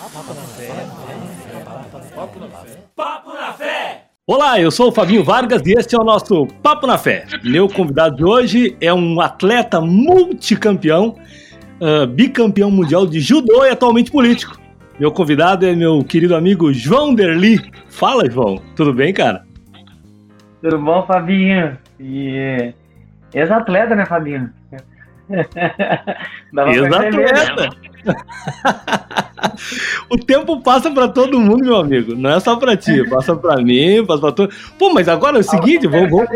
[0.00, 0.86] Papo na fé.
[2.96, 4.04] Papo na fé.
[4.26, 7.26] Olá, eu sou o Fabinho Vargas e este é o nosso Papo na Fé.
[7.44, 11.16] Meu convidado de hoje é um atleta multicampeão,
[11.82, 14.58] uh, bicampeão mundial de judô e atualmente político.
[14.98, 17.60] Meu convidado é meu querido amigo João Derli.
[17.90, 18.56] Fala, João.
[18.74, 19.44] Tudo bem, cara?
[20.62, 21.76] Tudo bom, Fabinho?
[21.98, 22.72] E
[23.34, 24.50] ex-atleta, né, Fabinho?
[26.74, 27.70] Ex-atleta.
[30.10, 32.14] o tempo passa para todo mundo, meu amigo.
[32.14, 34.54] Não é só para ti, passa para mim, passa para todo.
[34.78, 36.28] Pô, mas agora é o seguinte, vamos, vamos,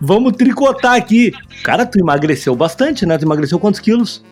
[0.00, 1.32] vamos tricotar aqui.
[1.62, 3.18] Cara, tu emagreceu bastante, né?
[3.18, 4.24] Tu emagreceu quantos quilos?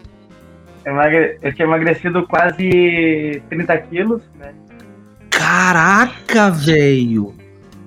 [1.42, 4.52] Eu tinha emagrecido quase 30 quilos, né?
[5.28, 7.34] Caraca, velho!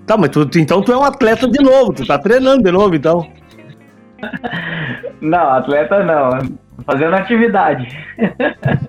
[0.05, 2.95] Tá, mas tu, então tu é um atleta de novo, tu tá treinando de novo,
[2.95, 3.31] então.
[5.21, 6.29] Não, atleta não.
[6.85, 7.87] Fazendo atividade.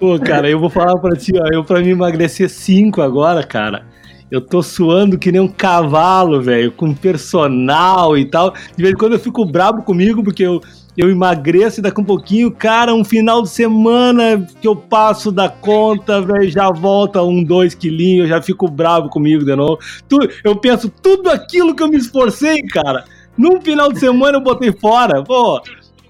[0.00, 1.46] Pô, cara, eu vou falar pra ti, ó.
[1.52, 3.86] Eu, pra me emagrecer 5 agora, cara.
[4.30, 8.52] Eu tô suando que nem um cavalo, velho, com personal e tal.
[8.76, 10.60] De vez em quando eu fico brabo comigo, porque eu,
[10.96, 15.48] eu emagreço e daqui um pouquinho, cara, um final de semana que eu passo da
[15.48, 19.78] conta, velho, já volta um, dois quilinhos, eu já fico bravo comigo de novo.
[20.08, 23.04] Tu, eu penso tudo aquilo que eu me esforcei, cara.
[23.36, 25.22] Num final de semana eu botei fora.
[25.22, 25.60] Pô,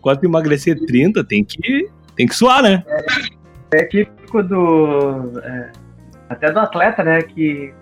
[0.01, 2.85] quando emagrecer 30, tem que, tem que suar, né?
[3.73, 5.41] É, é típico do.
[5.43, 5.73] É,
[6.29, 7.23] até do atleta, né?
[7.23, 7.73] Que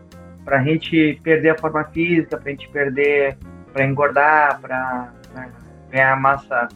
[0.45, 3.37] pra gente perder a forma física, pra gente perder.
[3.73, 5.49] pra engordar, pra, pra
[5.91, 6.69] ganhar massa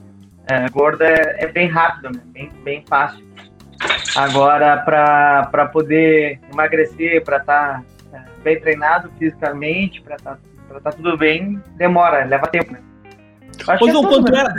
[0.48, 2.22] é, gorda é, é, bem rápido, né?
[2.26, 3.24] Bem, bem fácil.
[4.14, 10.38] Agora, para poder emagrecer, para estar tá, é, bem treinado fisicamente, para estar tá,
[10.82, 12.80] tá tudo bem, demora, leva tempo, né?
[13.78, 14.54] Pois não, é quando era,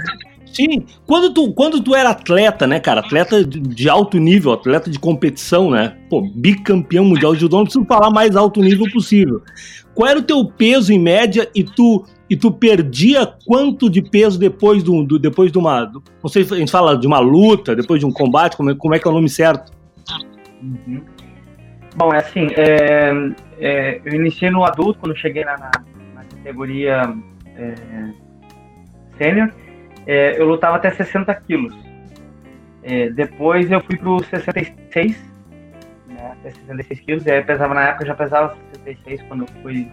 [0.58, 4.98] Sim, quando tu, quando tu era atleta, né, cara, atleta de, alto nível, atleta de
[4.98, 9.42] competição, né, pô, bicampeão mundial de judô, não preciso falar mais alto nível possível.
[9.94, 14.38] Qual era o teu peso em média e tu e tu perdia quanto de peso
[14.38, 17.76] depois do, do depois de uma, do, não sei, a gente fala de uma luta,
[17.76, 19.72] depois de um combate, como é, como é que é o nome certo?
[20.62, 21.02] Uhum.
[21.96, 23.12] Bom, é assim, é,
[23.60, 25.72] é, eu iniciei no adulto quando cheguei na, na
[26.48, 27.14] categoria
[27.56, 27.74] é,
[29.18, 29.52] sênior
[30.06, 31.76] é, eu lutava até 60 quilos.
[32.82, 35.22] É, depois eu fui pro 66,
[36.08, 37.28] né, até 66 quilos.
[37.28, 39.92] Aí eu pesava na época, já pesava 66 quando eu fui,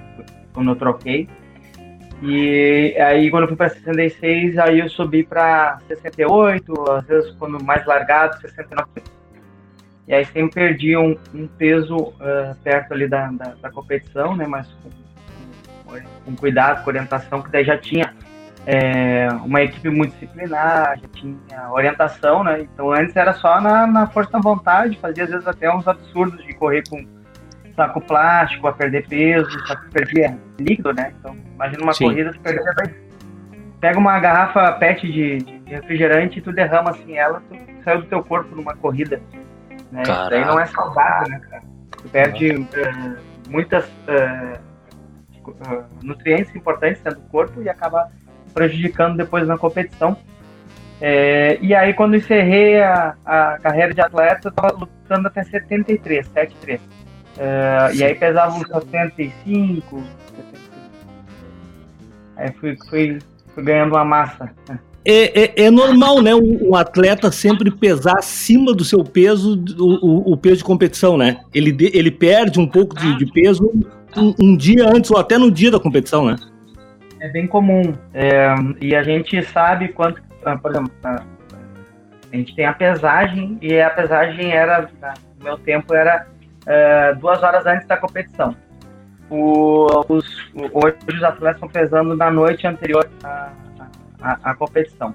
[0.53, 1.29] quando eu troquei.
[2.23, 7.63] E aí quando eu fui para 66, aí eu subi para 68, às vezes quando
[7.65, 9.15] mais largado, 69 quilos.
[10.07, 14.47] E aí sempre perdi um, um peso uh, perto ali da, da, da, competição, né?
[14.47, 14.69] Mas
[16.25, 18.15] com, cuidado, com orientação, que daí já tinha
[18.67, 22.61] é, uma equipe multidisciplinar, já tinha orientação, né?
[22.61, 26.45] Então antes era só na, na força da vontade, fazia às vezes até uns absurdos
[26.45, 27.05] de correr com
[27.77, 31.13] saco plástico, a perder peso, só que perdia líquido, né?
[31.19, 32.05] Então imagina uma Sim.
[32.05, 32.65] corrida, tu perdia
[33.85, 38.07] pega uma garrafa PET de, de, refrigerante e tu derrama assim ela, tu saiu do
[38.07, 39.21] teu corpo numa corrida.
[39.93, 40.01] Né?
[40.01, 41.63] Isso daí não é saudável, né, cara?
[41.91, 43.17] Tu perde uh,
[43.51, 44.59] muitas uh,
[46.03, 48.11] nutrientes importantes dentro do corpo e acaba
[48.53, 50.17] prejudicando depois na competição.
[51.01, 56.27] É, e aí, quando encerrei a, a carreira de atleta, eu estava lutando até 73,
[56.27, 56.81] 73.
[57.37, 59.33] É, e aí pesava uns 75,
[59.93, 60.03] 75.
[62.37, 63.19] Aí fui, fui,
[63.55, 64.51] fui ganhando uma massa.
[65.05, 66.35] É, é, é, normal, né?
[66.35, 71.41] Um, atleta sempre pesar acima do seu peso, o, o, peso de competição, né?
[71.53, 73.71] Ele, ele perde um pouco de, de peso
[74.17, 76.37] um, um, dia antes ou até no dia da competição, né?
[77.25, 77.95] é bem comum.
[78.13, 81.23] É, e a gente sabe quanto, ah, por exemplo, a
[82.37, 84.91] gente tem a pesagem e a pesagem era,
[85.39, 86.27] no meu tempo, era
[86.67, 88.55] é, duas horas antes da competição.
[89.31, 93.53] O, os, hoje os atletas estão pesando na noite anterior à,
[94.21, 95.15] à, à, competição.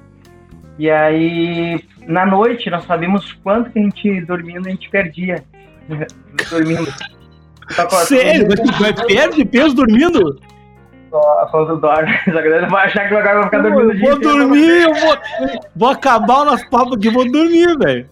[0.80, 5.44] E aí, na noite, nós sabíamos quanto que a gente dormindo, a gente perdia.
[6.50, 6.92] dormindo.
[8.06, 8.48] Sério?
[8.80, 10.40] Mas tu perde peso dormindo?
[11.10, 12.12] só, só do dorme.
[12.28, 13.94] A galera vai achar que agora vai ficar dormindo.
[13.94, 15.18] Eu vou dormir, eu vou,
[15.76, 18.10] vou acabar o nosso papo aqui, vou dormir, velho.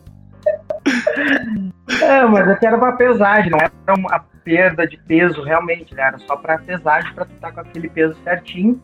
[2.02, 6.04] É, mas aqui era pra pesagem, não era uma perda de peso realmente, né?
[6.04, 8.82] Era só pra pesagem, pra tu estar tá com aquele peso certinho.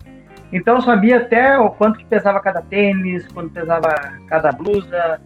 [0.51, 3.89] Então eu sabia até o quanto que pesava cada tênis, quanto pesava
[4.27, 5.19] cada blusa,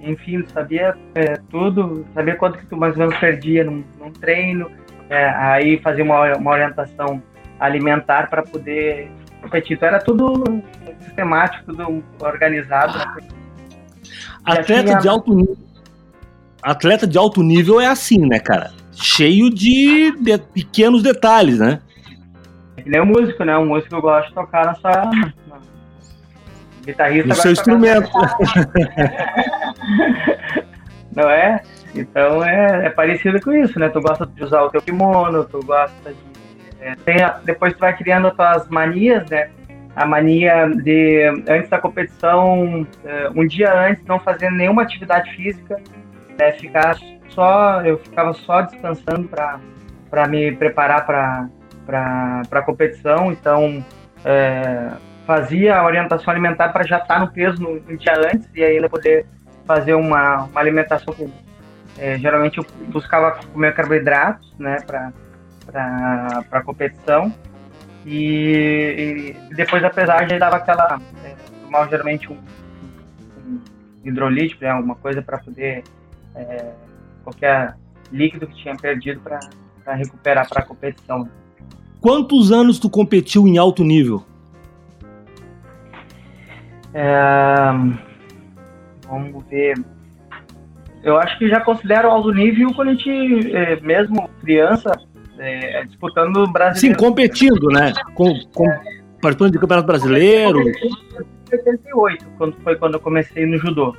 [0.00, 4.70] enfim, sabia é, tudo, sabia quanto que tu mais ou menos perdia num, num treino,
[5.10, 7.22] é, aí fazia uma, uma orientação
[7.58, 9.10] alimentar para poder
[9.42, 9.76] competir.
[9.76, 10.62] Então era tudo
[11.00, 12.98] sistemático, tudo organizado.
[14.44, 14.98] Atleta tinha...
[14.98, 15.56] de alto nível.
[16.62, 18.70] atleta de alto nível é assim, né, cara?
[18.92, 21.80] Cheio de, de pequenos detalhes, né?
[22.76, 23.56] É que nem o músico, né?
[23.56, 25.10] O músico gosta de tocar na sua.
[26.86, 28.10] Guitarrista no seu instrumento.
[31.14, 31.60] Não é?
[31.94, 33.88] Então é, é, parecido com isso, né?
[33.88, 36.30] Tu gosta de usar o teu kimono, tu gosta de.
[36.80, 39.50] É, tem a, depois tu vai criando as tuas manias, né?
[39.96, 45.76] A mania de, antes da competição, é, um dia antes, não fazer nenhuma atividade física,
[46.38, 46.96] é, ficar
[47.30, 47.82] só.
[47.82, 53.32] Eu ficava só descansando para me preparar para a competição.
[53.32, 53.84] Então,
[54.24, 54.90] é,
[55.26, 58.64] fazia a orientação alimentar para já estar tá no peso no, no dia antes e
[58.64, 59.26] ainda poder
[59.70, 61.30] fazer uma, uma alimentação com
[61.96, 65.12] é, geralmente eu buscava comer carboidratos, né, para
[66.48, 67.32] para competição.
[68.04, 72.36] E, e, depois da pesagem dava aquela, é, tomava geralmente um,
[73.46, 73.60] um
[74.02, 75.84] hidrolítico, né, alguma coisa para poder
[76.34, 76.72] é,
[77.22, 77.76] qualquer
[78.10, 81.28] líquido que tinha perdido para recuperar para a competição.
[82.00, 84.24] Quantos anos tu competiu em alto nível?
[86.92, 88.09] É,
[89.10, 89.74] vamos ver
[91.02, 94.92] eu acho que já considero alto nível quando a gente, é, mesmo criança,
[95.38, 96.98] é, disputando brasileiro.
[96.98, 97.92] Sim, competindo, né?
[98.14, 98.66] Com, com,
[99.22, 100.60] participando de campeonato brasileiro.
[100.60, 103.96] Em 1988, quando foi quando eu comecei no judô.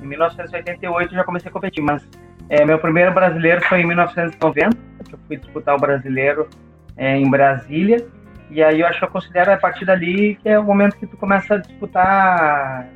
[0.00, 2.06] Em 1988 eu já comecei a competir, mas
[2.48, 6.48] é, meu primeiro brasileiro foi em 1990, que eu fui disputar o brasileiro
[6.96, 8.06] é, em Brasília.
[8.50, 11.06] E aí eu acho que eu considero a partir dali que é o momento que
[11.06, 12.86] tu começa a disputar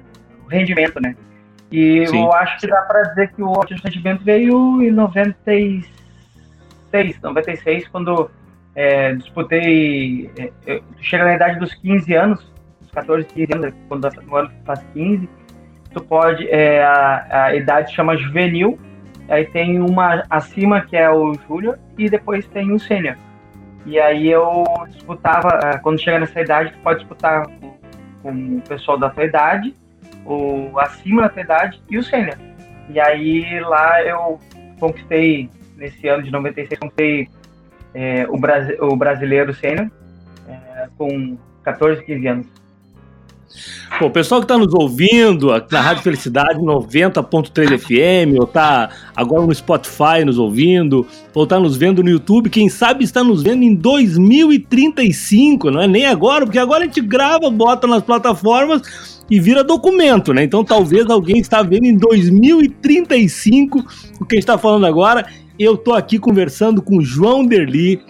[0.47, 1.17] o rendimento, né?
[1.71, 2.25] E Sim.
[2.25, 3.53] eu acho que dá para dizer que o
[3.85, 8.31] rendimento veio em 96, 96, quando
[8.75, 10.31] é, disputei.
[10.67, 12.51] É, chega na idade dos 15 anos,
[12.93, 15.29] 14, 15 anos, quando o ano faz 15,
[15.93, 16.49] tu pode.
[16.49, 18.79] É, a, a idade chama juvenil,
[19.29, 23.17] aí tem uma acima que é o júnior e depois tem o sênior.
[23.85, 27.77] E aí eu disputava, quando chega nessa idade, tu pode disputar com,
[28.23, 29.75] com o pessoal da tua idade
[30.29, 32.37] o acima da idade e o sênior.
[32.91, 34.39] E aí lá eu
[34.79, 37.29] conquistei, nesse ano de 96, conquistei
[37.95, 39.91] é, o, Brasi o brasileiro sênior
[40.47, 42.47] é, com 14, 15 anos.
[44.01, 48.91] Bom, o pessoal que está nos ouvindo aqui na Rádio Felicidade 90.3 FM, ou está
[49.17, 53.43] agora no Spotify nos ouvindo, ou está nos vendo no YouTube, quem sabe está nos
[53.43, 59.19] vendo em 2035, não é nem agora, porque agora a gente grava, bota nas plataformas
[59.31, 60.45] e vira documento, né?
[60.45, 63.79] Então talvez alguém está vendo em 2035
[64.21, 65.27] o que a gente está falando agora.
[65.59, 68.01] Eu tô aqui conversando com João Derli,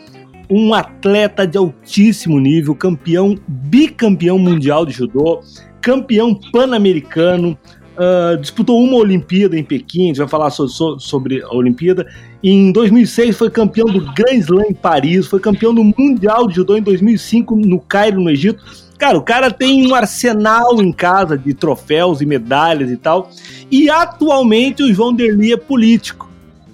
[0.51, 5.41] um atleta de altíssimo nível, campeão, bicampeão mundial de judô,
[5.81, 7.57] campeão pan-americano,
[7.97, 12.07] uh, disputou uma Olimpíada em Pequim, a gente vai falar so, so, sobre a Olimpíada.
[12.43, 16.77] Em 2006 foi campeão do Grand Slam em Paris, foi campeão do Mundial de Judô
[16.77, 21.55] em 2005 no Cairo, no Egito Cara, o cara tem um arsenal em casa de
[21.55, 23.31] troféus e medalhas e tal.
[23.71, 26.29] E atualmente o João Derli é político.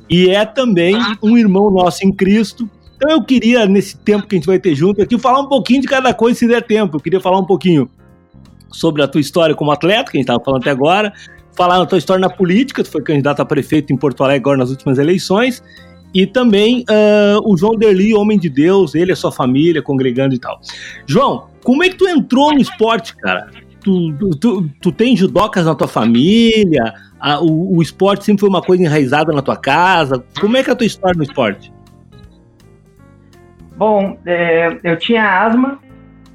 [0.09, 2.69] E é também um irmão nosso em Cristo.
[3.05, 5.83] Então eu queria, nesse tempo que a gente vai ter junto aqui, falar um pouquinho
[5.83, 6.97] de cada coisa se der tempo.
[6.97, 7.91] Eu queria falar um pouquinho
[8.73, 11.13] sobre a tua história como atleta, que a gente estava falando até agora,
[11.55, 14.57] falar da tua história na política, tu foi candidato a prefeito em Porto Alegre agora
[14.57, 15.63] nas últimas eleições,
[16.15, 20.35] e também uh, o João Derli, homem de Deus, ele e a sua família, congregando
[20.35, 20.59] e tal.
[21.07, 23.51] João, como é que tu entrou no esporte, cara?
[23.83, 26.95] Tu, tu, tu, tu tem judocas na tua família?
[27.21, 30.25] A, o, o, esporte sempre foi uma coisa enraizada na tua casa?
[30.41, 31.74] Como é que é a tua história no esporte?
[33.77, 35.79] Bom, é, eu tinha asma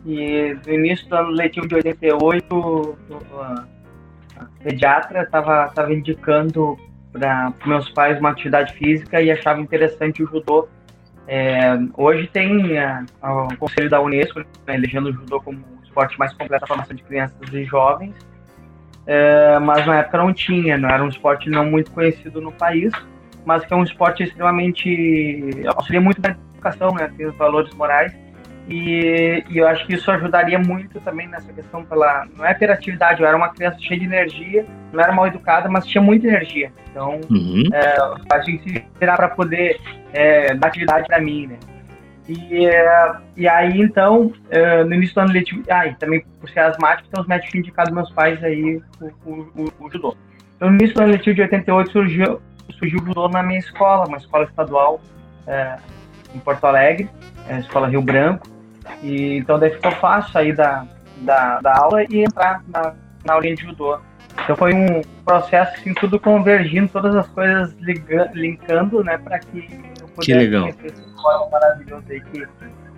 [0.06, 2.98] e no início do ano letivo de 88,
[3.34, 3.66] a,
[4.64, 6.78] pediatra estava tava indicando
[7.12, 10.68] para meus pais uma atividade física e achava interessante o judô.
[11.28, 15.84] É, hoje tem a, a, o Conselho da Unesco né, elegendo o judô como o
[15.84, 18.16] esporte mais completo da formação de crianças e jovens,
[19.06, 22.92] é, mas na época não tinha, não era um esporte não muito conhecido no país,
[23.46, 26.22] mas que é um esporte extremamente auxilia muito
[26.60, 28.14] educação, né, tem os valores morais
[28.70, 32.28] e, e, eu acho que isso ajudaria muito também nessa questão pela.
[32.38, 34.64] Não é hiperatividade, eu era uma criança cheia de energia,
[34.94, 36.72] não era mal educada, mas tinha muita energia.
[36.92, 37.64] Então, uhum.
[37.74, 37.98] é,
[38.32, 39.82] a gente virar para poder
[40.14, 41.58] é, dar atividade para mim, né?
[42.28, 46.48] E, é, e aí, então, é, no início do ano letivo, ah, e também por
[46.48, 50.16] ser asmático, então os médicos indicaram meus pais aí o, o, o, o, judô.
[50.56, 52.40] Então, no início do ano letivo de 88 surgiu,
[52.78, 55.02] surgiu o judô na minha escola, uma escola estadual
[55.48, 55.76] é,
[56.34, 57.10] em Porto Alegre,
[57.50, 58.48] a escola Rio Branco.
[59.04, 60.86] E, então daí ficou fácil sair da,
[61.18, 62.94] da, da aula e entrar na,
[63.26, 64.00] na aulinha de judô
[64.44, 69.60] Então foi um processo assim, tudo convergindo, todas as coisas liga, linkando, né, para que
[70.02, 70.68] eu pudesse que legal.
[70.68, 71.10] esse
[71.52, 72.48] maravilhoso aí que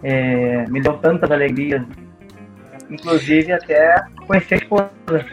[0.03, 1.83] é, me deu tantas alegrias.
[2.89, 4.91] Inclusive até conhecer a esposa.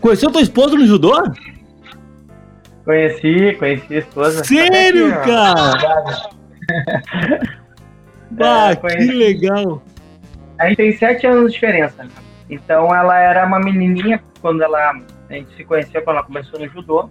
[0.00, 1.14] Conheceu tua esposa no judô?
[2.84, 4.44] Conheci, conheci a esposa.
[4.44, 6.37] Sério, aqui, cara?
[8.30, 9.82] bah, é, que legal.
[10.58, 12.06] A gente tem sete anos de diferença.
[12.50, 14.94] Então ela era uma menininha quando ela
[15.28, 17.10] a gente se conheceu quando ela começou no judô.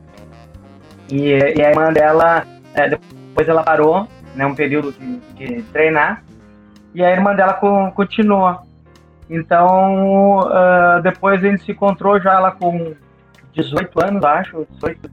[1.10, 6.24] E, e a irmã dela, é, depois ela parou, né, um período de, de treinar.
[6.94, 8.60] E a irmã dela co continuou.
[9.30, 12.96] Então, uh, depois a gente se encontrou já ela com
[13.54, 15.12] 18 anos, acho, 18,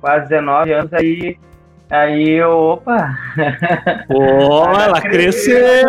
[0.00, 1.38] quase 19 anos, aí,
[1.90, 3.16] aí eu, opa!
[4.08, 5.86] Pô, ela cresceu!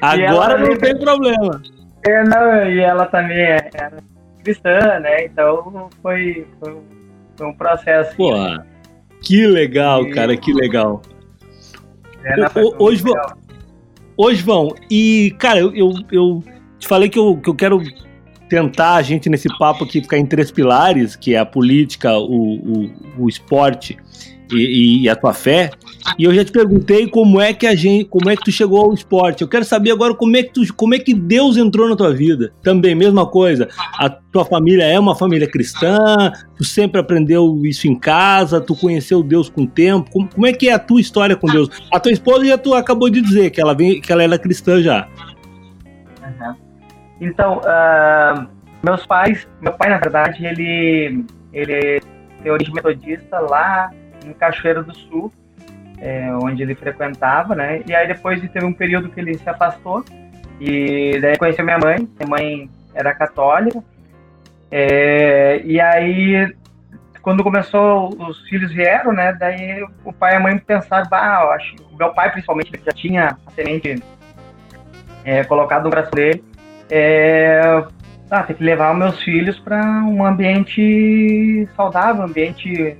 [0.00, 1.60] Agora não tem problema.
[2.06, 3.98] É, não, e ela também é, era
[4.42, 5.24] cristã, né?
[5.24, 6.78] Então foi, foi,
[7.36, 8.16] foi um processo.
[8.16, 8.32] Pô,
[9.20, 10.12] que legal, e...
[10.12, 11.02] cara, que legal.
[12.24, 13.36] É, não, o, hoje, legal.
[14.16, 14.74] hoje vão.
[14.90, 16.42] E, cara, eu, eu, eu
[16.78, 17.82] te falei que eu, que eu quero
[18.48, 22.54] tentar a gente nesse papo aqui ficar em três pilares, que é a política, o,
[22.54, 23.96] o, o esporte
[24.52, 25.70] e, e, a tua fé.
[26.18, 28.80] E eu já te perguntei como é que a gente, como é que tu chegou
[28.80, 29.42] ao esporte.
[29.42, 32.14] Eu quero saber agora como é que tu, como é que Deus entrou na tua
[32.14, 32.52] vida.
[32.62, 33.68] Também mesma coisa.
[33.98, 36.32] A tua família é uma família cristã.
[36.56, 38.60] Tu sempre aprendeu isso em casa.
[38.60, 40.10] Tu conheceu Deus com o tempo.
[40.10, 41.68] Como, como é que é a tua história com Deus?
[41.92, 44.80] A tua esposa já tu acabou de dizer que ela vem, que ela era cristã
[44.82, 45.08] já.
[47.20, 48.48] Então, uh,
[48.82, 52.00] meus pais, meu pai na verdade ele ele
[52.42, 53.90] tem origem metodista lá
[54.24, 55.32] em Cachoeira do Sul,
[55.98, 57.82] é, onde ele frequentava, né?
[57.86, 60.04] E aí depois de ter um período que ele se afastou,
[60.60, 63.82] e daí conheceu minha mãe, minha mãe era católica,
[64.70, 66.54] é, e aí
[67.22, 69.32] quando começou, os filhos vieram, né?
[69.32, 73.36] Daí o pai e a mãe pensaram, bah, acho, o meu pai principalmente já tinha
[73.46, 74.02] a semente
[75.24, 76.42] é, colocado no braço dele,
[76.90, 77.84] é,
[78.30, 82.96] ah, tem que levar meus filhos para um ambiente saudável, um ambiente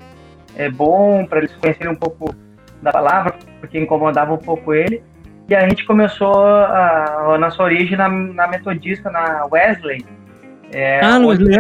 [0.56, 2.34] é, bom, para eles conhecerem um pouco
[2.82, 5.02] da palavra, porque incomodava um pouco ele.
[5.48, 10.04] E a gente começou a, a nossa origem na, na, Metodista, na Wesley.
[10.72, 11.56] É, ah, no Wesley.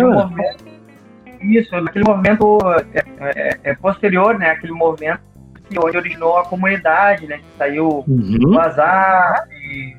[1.40, 2.58] Isso, naquele movimento
[2.92, 4.50] é, é, é, posterior, né?
[4.50, 5.20] Aquele movimento
[5.68, 7.38] que onde originou a comunidade, né?
[7.38, 8.54] Que saiu uhum.
[8.54, 9.96] o Azar, e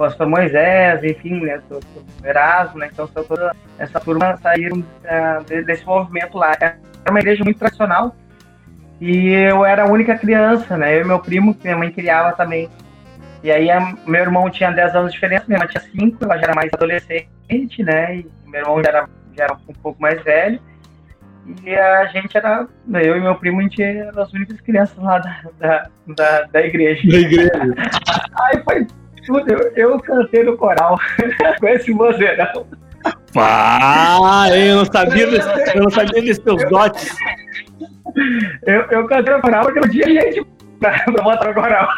[0.00, 1.60] pastor Moisés, enfim, né?
[1.70, 2.88] O Erasmo, né?
[2.90, 6.52] Então toda essa turma saíram uh, desse movimento lá.
[6.60, 8.14] É uma igreja muito tradicional,
[8.98, 10.96] e eu era a única criança, né?
[10.96, 12.68] Eu e meu primo, que minha mãe criava também.
[13.42, 16.36] E aí a, meu irmão tinha 10 anos de diferença, minha mãe tinha 5, ela
[16.36, 18.16] já era mais adolescente, né?
[18.16, 20.60] E meu irmão já era, já era um pouco mais velho.
[21.64, 22.66] E a gente era,
[23.02, 26.60] eu e meu primo, a gente era as únicas crianças lá da, da, da, da
[26.60, 27.08] igreja.
[27.08, 27.50] Da igreja.
[28.38, 28.86] aí foi
[29.28, 30.98] eu, eu cantei no coral
[31.60, 32.66] com esse vozeirão.
[33.36, 35.26] Ah, eu não sabia
[35.74, 37.14] eu não sabia desses teus dotes.
[38.66, 40.46] Eu, eu cantei no coral porque eu tinha gente
[40.78, 41.88] pra, pra botar no coral.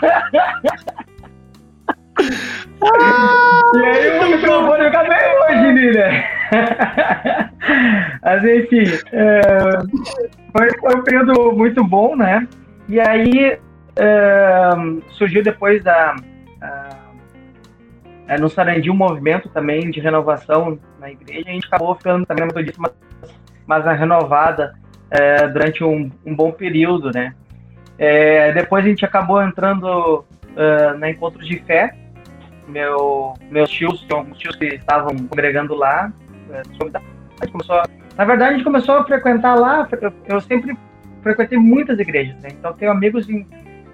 [2.83, 6.25] Ah, e aí o microfone fica bem longe, né?
[8.23, 9.41] Mas enfim, é,
[10.53, 12.47] foi, foi um período muito bom, né?
[12.89, 13.59] E aí
[13.97, 14.71] é,
[15.11, 16.17] surgiu depois da.
[18.33, 22.47] É, no Sarandi um movimento também de renovação na igreja, a gente acabou ficando também
[22.47, 22.93] metodista, mas,
[23.67, 24.75] mas renovada
[25.11, 27.35] é, durante um, um, bom período, né?
[27.99, 30.25] É, depois a gente acabou entrando
[30.57, 31.95] uh, na Encontros de Fé.
[32.67, 36.11] Meu, meus tios, alguns tios que estavam congregando lá,
[36.51, 36.63] é,
[37.49, 37.85] começou a,
[38.17, 39.87] na verdade, a gente começou a frequentar lá.
[40.27, 40.75] Eu, sempre
[41.23, 42.49] frequentei muitas igrejas, né?
[42.51, 43.47] Então, tenho amigos em,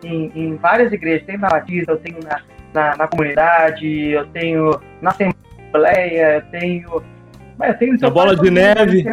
[0.04, 1.26] em, em várias igrejas.
[1.26, 2.40] Tenho na Batista, eu tenho na,
[2.72, 7.02] na, na comunidade, eu tenho na Assembleia, eu tenho
[7.58, 9.04] mas tem a bola de neve.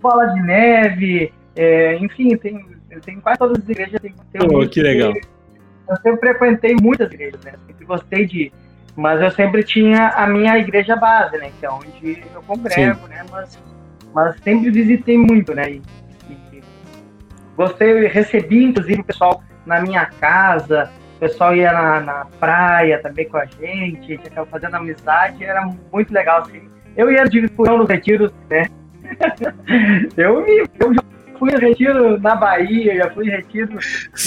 [0.00, 2.64] Bola de neve, é, enfim, tem,
[3.04, 4.00] tem quase todas as igrejas.
[4.00, 5.12] Tem, tem oh, que legal.
[5.88, 7.54] Eu sempre frequentei muitas igrejas, né?
[7.66, 8.52] Sempre gostei de.
[8.94, 11.50] Mas eu sempre tinha a minha igreja base, né?
[11.58, 13.08] Que é onde eu congrego, Sim.
[13.08, 13.24] né?
[13.30, 13.58] Mas,
[14.14, 15.72] mas sempre visitei muito, né?
[15.72, 15.82] E,
[16.30, 16.62] e
[17.56, 20.90] gostei, recebi, inclusive, o pessoal na minha casa,
[21.22, 25.64] pessoal ia na, na praia também com a gente, a gente acabava fazendo amizade, era
[25.92, 28.66] muito legal, assim eu ia de furão nos retiros, né?
[30.16, 31.02] eu, eu já
[31.38, 33.78] fui em retiro na Bahia, já fui em retiro na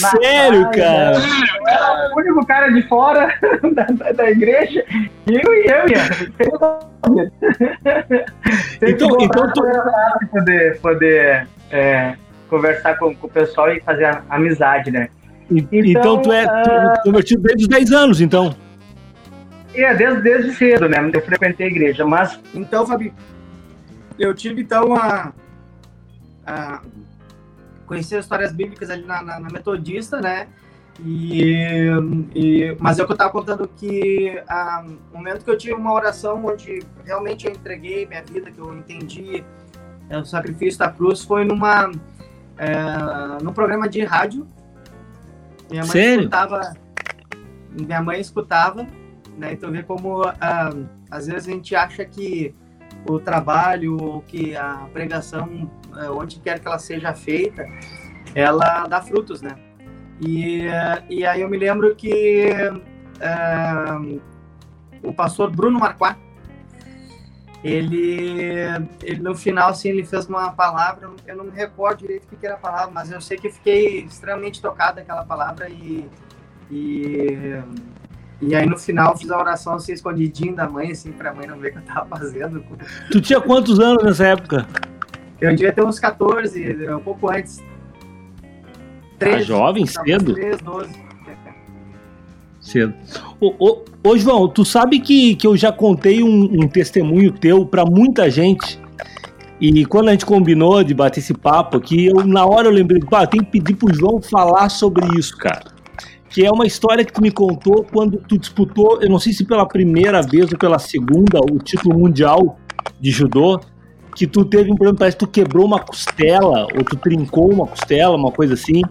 [0.10, 1.18] Sério, praia, cara?
[1.18, 3.28] Eu era o único cara de fora
[3.74, 4.84] da, da, da igreja.
[4.90, 6.06] E eu e eu, ia.
[8.88, 9.66] Então- então tu-
[10.32, 12.16] Poder, poder é,
[12.50, 15.10] conversar com, com o pessoal e fazer amizade, né?
[15.52, 18.56] Então, Então, tu é tu- ah, convertido desde os 10 anos, então.
[19.74, 20.98] É desde, desde cedo, né?
[21.14, 23.14] Eu frequentei a igreja, mas Então, Fabi,
[24.18, 25.34] eu tive então a,
[26.48, 26.82] a
[27.86, 30.48] conhecer histórias bíblicas ali na, na- na Metodista, né?
[31.06, 31.90] E,
[32.34, 35.74] e- mas é o que eu estava contando que a, o momento que eu tive
[35.74, 39.44] uma oração onde realmente eu entreguei minha vida, que eu entendi
[40.10, 41.92] é, o sacrifício da cruz, foi numa
[42.58, 44.48] é, num programa de rádio.
[45.70, 46.20] Minha mãe Sério?
[46.20, 46.74] escutava,
[47.72, 48.88] minha mãe escutava,
[49.38, 49.54] né?
[49.54, 50.70] Então vê como ah,
[51.10, 52.54] às vezes a gente acha que
[53.08, 57.66] o trabalho ou que a pregação, eh, onde quer que ela seja feita,
[58.34, 59.56] ela dá frutos, né?
[60.20, 62.48] E, eh, e aí eu me lembro que
[63.20, 64.20] eh,
[65.04, 66.20] o pastor Bruno Marquardt,
[67.64, 68.60] ele,
[69.02, 72.46] ele no final assim ele fez uma palavra, eu não me recordo direito o que
[72.46, 76.08] era a palavra, mas eu sei que fiquei extremamente tocado daquela palavra e,
[76.70, 77.62] e
[78.42, 81.48] e aí no final fiz a oração assim escondidinho da mãe assim para a mãe
[81.48, 82.64] não ver o que eu tava fazendo.
[83.12, 84.68] Tu tinha quantos anos nessa época?
[85.40, 87.64] Eu devia ter uns 14, um pouco antes.
[89.20, 90.34] Ah, jovem, talvez cedo.
[90.34, 91.06] 13, 12.
[92.60, 92.96] Cedo.
[93.40, 97.66] Ô, ô, ô, João, tu sabe que, que eu já contei um, um testemunho teu
[97.66, 98.80] pra muita gente.
[99.60, 103.02] E quando a gente combinou de bater esse papo aqui, eu, na hora eu lembrei,
[103.02, 105.74] pá, tem que pedir pro João falar sobre isso, cara.
[106.30, 109.46] Que é uma história que tu me contou quando tu disputou, eu não sei se
[109.46, 112.58] pela primeira vez ou pela segunda, o título mundial
[113.00, 113.60] de judô,
[114.16, 117.68] que tu teve um problema, parece que tu quebrou uma costela, ou tu trincou uma
[117.68, 118.82] costela, uma coisa assim,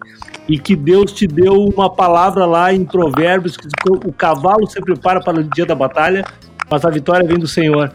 [0.47, 5.21] e que Deus te deu uma palavra lá em Provérbios, que o cavalo se prepara
[5.21, 6.23] para o dia da batalha,
[6.71, 7.91] mas a vitória vem do Senhor.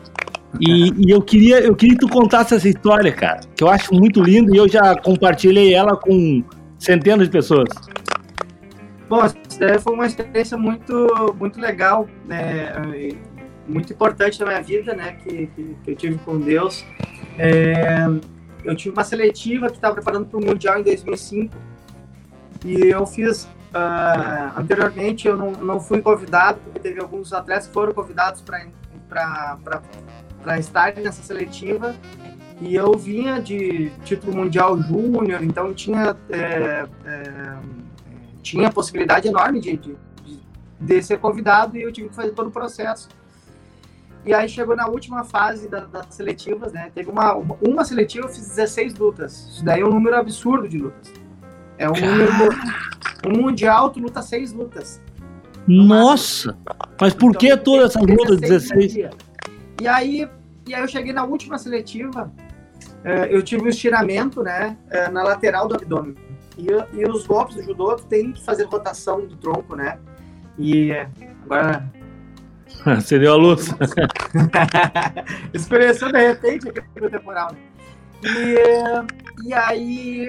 [0.59, 3.93] E, e eu queria eu queria que tu contasse essa história, cara, que eu acho
[3.93, 6.43] muito lindo e eu já compartilhei ela com
[6.79, 7.69] centenas de pessoas.
[9.07, 9.21] Bom,
[9.81, 12.73] foi uma experiência muito, muito legal, né?
[13.69, 15.17] Muito importante na minha vida, né?
[15.23, 16.85] Que, que, que eu tive com Deus.
[17.37, 18.05] É,
[18.63, 21.55] eu tive uma seletiva que estava preparando para o Mundial em 2005
[22.65, 23.47] e eu fiz.
[23.73, 28.65] ah, anteriormente eu não, não fui convidado, porque teve alguns atletas que foram convidados para
[30.57, 31.95] estar nessa seletiva
[32.61, 37.57] e eu vinha de título mundial júnior, então tinha é, é,
[38.41, 39.97] tinha possibilidade enorme de, de,
[40.79, 43.07] de, ser convidado e eu tive que fazer todo o processo.
[44.25, 46.91] E aí chegou na última fase da, das seletivas, né?
[46.93, 49.47] Teve uma, uma, seletiva, eu fiz 16 lutas.
[49.49, 51.11] Isso daí é um número absurdo de lutas.
[51.77, 52.33] É um Caramba.
[52.33, 52.55] número.
[53.25, 55.01] Um mundial, tu luta seis lutas.
[55.67, 56.57] Nossa!
[56.99, 58.95] Mas por então, que todas essas lutas 16?
[59.81, 60.29] E aí,
[60.67, 62.31] e aí eu cheguei na última seletiva,
[63.29, 64.77] eu tive um estiramento, né?
[65.11, 66.15] Na lateral do abdômen.
[66.57, 69.97] E, e, os golpes do judô tem que fazer rotação do tronco, né?
[70.57, 70.91] E
[71.43, 71.89] agora.
[72.85, 73.69] Acendeu a luz.
[75.53, 77.51] Experienciou de repente aqui no temporal.
[78.23, 80.27] E, e aí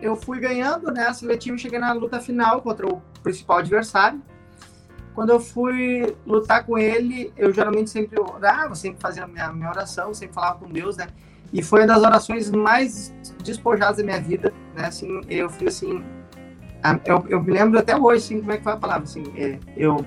[0.00, 1.06] eu fui ganhando, né?
[1.06, 4.20] A seletiva cheguei na luta final contra o principal adversário.
[5.14, 9.70] Quando eu fui lutar com ele, eu geralmente sempre orava, sempre fazia a minha, minha
[9.70, 11.06] oração, sempre falava com Deus, né?
[11.52, 14.86] E foi uma das orações mais despojadas da minha vida, né?
[14.86, 16.04] Assim, eu fui assim,
[17.06, 19.24] eu, eu me lembro até hoje, assim, como é que foi a palavra, assim,
[19.74, 20.04] eu,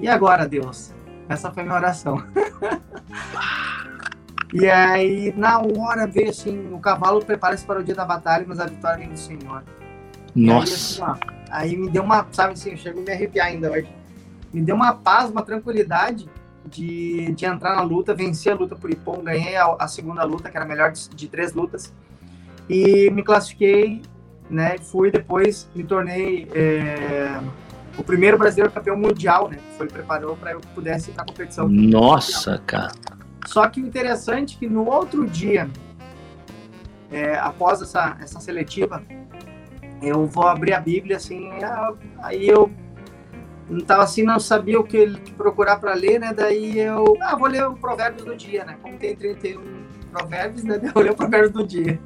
[0.00, 0.94] e agora, Deus?
[1.28, 2.22] Essa foi minha oração.
[4.52, 8.60] e aí, na hora, veio assim, o cavalo prepara-se para o dia da batalha, mas
[8.60, 9.62] a vitória vem do Senhor.
[10.34, 10.66] Nossa!
[10.66, 11.16] Aí, assim, ó,
[11.50, 13.88] aí, me deu uma, sabe assim, eu chego a me arrepiar ainda hoje.
[14.52, 16.28] Me deu uma paz, uma tranquilidade
[16.66, 20.50] de, de entrar na luta, venci a luta por Ipom, ganhei a, a segunda luta,
[20.50, 21.92] que era a melhor de, de, três lutas,
[22.68, 24.02] e me classifiquei,
[24.48, 24.78] né?
[24.78, 27.38] Fui depois, me tornei é,
[27.96, 29.58] o primeiro brasileiro campeão mundial, né?
[29.76, 31.68] Foi preparou para eu pudesse ir para a competição.
[31.68, 32.66] Nossa, mundial.
[32.66, 32.92] cara!
[33.46, 35.68] Só que o interessante é que no outro dia,
[37.10, 39.02] é, após essa, essa seletiva,
[40.02, 41.50] eu vou abrir a Bíblia assim,
[42.22, 42.70] aí eu
[43.68, 46.32] não tava assim, não sabia o que, que procurar para ler, né?
[46.34, 48.76] Daí eu, ah, vou ler o Provérbios do dia, né?
[48.82, 50.80] Como tem 31 Provérbios, né?
[50.94, 51.98] Eu ler o Provérbios do dia.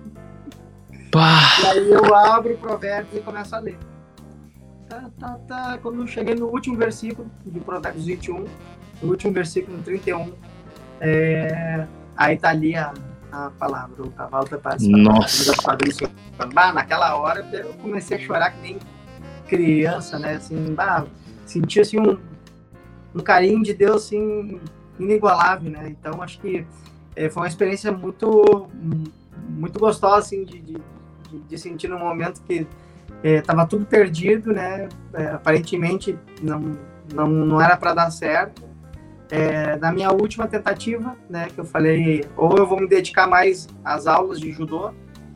[1.10, 1.40] Pá.
[1.62, 3.78] E aí eu abro o Provérbios e começo a ler.
[4.88, 5.78] Tá, tá, tá.
[5.82, 8.44] Quando eu cheguei no último versículo de Provérbios 21,
[9.02, 10.32] no último versículo, no 31,
[11.00, 11.86] é...
[12.16, 12.94] aí tá ali a,
[13.30, 14.02] a palavra.
[14.02, 14.48] O cavalo
[14.80, 15.52] Nossa.
[16.54, 18.78] Bah, naquela hora eu comecei a chorar que nem
[19.46, 20.34] criança, né?
[20.34, 21.06] Assim, bah,
[21.44, 22.18] senti assim um,
[23.14, 24.60] um carinho de Deus assim
[24.98, 25.88] inigualável, né?
[25.88, 26.66] Então acho que
[27.16, 28.68] é, foi uma experiência muito
[29.48, 30.76] muito gostosa assim de, de,
[31.48, 32.66] de sentir no momento que
[33.22, 34.88] estava é, tudo perdido, né?
[35.12, 36.76] É, aparentemente não
[37.12, 38.62] não, não era para dar certo.
[39.30, 43.68] É, na minha última tentativa, né, que eu falei, ou eu vou me dedicar mais
[43.84, 44.90] às aulas de judô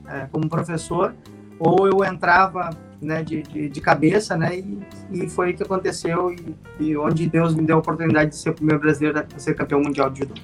[0.09, 1.14] é, como professor,
[1.59, 2.71] ou eu entrava
[3.03, 4.79] né, de, de, de cabeça, né, e,
[5.11, 8.51] e, foi o que aconteceu, e, e, onde Deus me deu a oportunidade de ser
[8.51, 10.35] o primeiro brasileiro a ser campeão mundial de judô.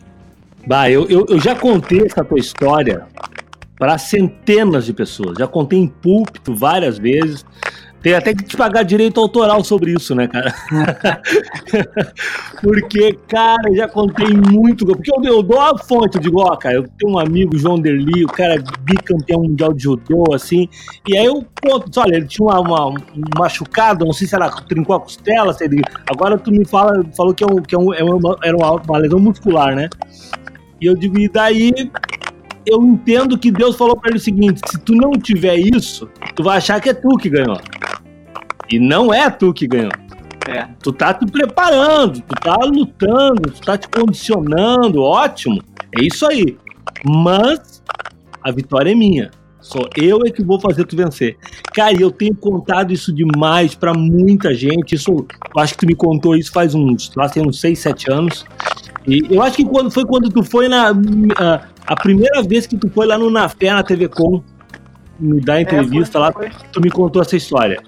[0.66, 3.06] Bah, eu, eu, eu já contei essa tua história
[3.78, 7.44] para centenas de pessoas, já contei em púlpito várias vezes,
[8.00, 10.54] tem até que te pagar direito autoral sobre isso, né, cara?
[12.62, 14.86] porque, cara, já contei muito.
[14.86, 17.80] Porque eu, eu dou a fonte, eu digo, ó, cara, eu tenho um amigo, João
[17.80, 20.68] Derli, o cara é bicampeão mundial de judô, assim.
[21.08, 22.96] E aí eu conto, olha, ele tinha uma, uma, um
[23.36, 25.68] machucado, não sei se era trincou a costela, sei,
[26.08, 28.74] agora tu me fala, falou que, é um, que é um, é uma, era uma,
[28.74, 29.88] uma lesão muscular, né?
[30.80, 31.72] E eu digo, e daí
[32.68, 36.42] eu entendo que Deus falou para ele o seguinte: se tu não tiver isso, tu
[36.42, 37.60] vai achar que é tu que ganhou.
[38.70, 39.92] E não é tu que ganhou.
[40.46, 40.66] É.
[40.82, 45.62] Tu tá te preparando, tu tá lutando, tu tá te condicionando, ótimo.
[45.98, 46.56] É isso aí.
[47.04, 47.82] Mas
[48.42, 49.30] a vitória é minha.
[49.60, 51.36] Só eu é que vou fazer tu vencer.
[51.74, 54.94] Cara, eu tenho contado isso demais para muita gente.
[54.94, 58.10] Isso, eu acho que tu me contou isso faz uns, lá tem uns 6, 7
[58.10, 58.46] anos.
[59.06, 60.90] E eu acho que quando foi quando tu foi na.
[61.36, 64.42] A, a primeira vez que tu foi lá no Nafé, na TV Com,
[65.18, 66.50] me dar entrevista é, lá, foi.
[66.70, 67.82] tu me contou essa história.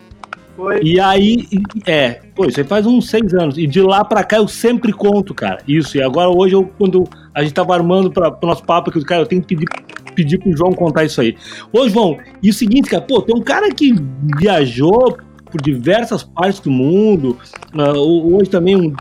[0.57, 0.81] Foi.
[0.83, 1.47] E aí,
[1.87, 3.59] é, pô, isso aí faz uns seis anos.
[3.59, 5.59] E de lá pra cá eu sempre conto, cara.
[5.69, 5.99] Isso.
[5.99, 9.23] E agora hoje, eu, quando a gente tava armando pra, pro nosso papo aqui, cara,
[9.23, 9.69] eu tenho que pedir,
[10.15, 11.37] pedir pro João contar isso aí.
[11.71, 13.95] Ô, João, e o seguinte, cara, pô, tem um cara que
[14.39, 15.19] viajou
[15.51, 17.37] por diversas partes do mundo.
[17.75, 18.95] Uh, hoje também um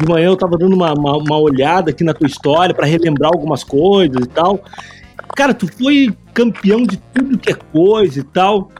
[0.00, 3.30] de manhã eu tava dando uma, uma, uma olhada aqui na tua história para relembrar
[3.32, 4.62] algumas coisas e tal.
[5.36, 8.70] Cara, tu foi campeão de tudo que é coisa e tal.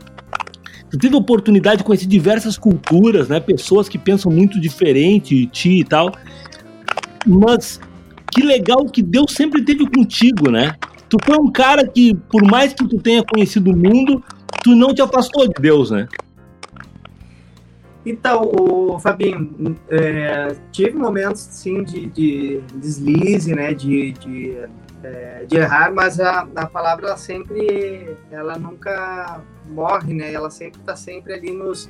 [0.89, 3.39] Tu teve a oportunidade de conhecer diversas culturas, né?
[3.39, 6.11] Pessoas que pensam muito diferente de ti e tal.
[7.25, 7.79] Mas
[8.31, 10.75] que legal que Deus sempre teve contigo, né?
[11.09, 14.23] Tu foi um cara que, por mais que tu tenha conhecido o mundo,
[14.63, 16.07] tu não te afastou de Deus, né?
[18.05, 24.57] Então, o Fabinho, é, tive momentos sim de, de deslize, né, de, de,
[25.01, 30.81] é, de errar, mas a, a palavra ela sempre, ela nunca morre, né, ela sempre
[30.81, 31.89] está sempre ali nos,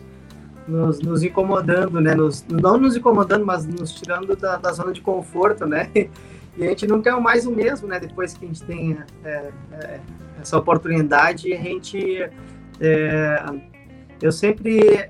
[0.67, 5.02] nos, nos, incomodando, né, nos, não nos incomodando, mas nos tirando da, da, zona de
[5.02, 5.89] conforto, né,
[6.56, 9.52] e a gente nunca é mais o mesmo, né, depois que a gente tem é,
[9.71, 9.99] é
[10.39, 12.30] essa oportunidade, a gente,
[12.80, 13.43] é,
[14.21, 15.10] eu sempre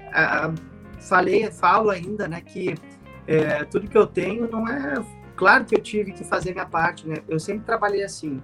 [1.04, 2.76] falei, falo ainda, né, que
[3.28, 5.04] é, tudo que eu tenho não é.
[5.36, 7.18] Claro que eu tive que fazer minha parte, né?
[7.28, 8.42] Eu sempre trabalhei assim.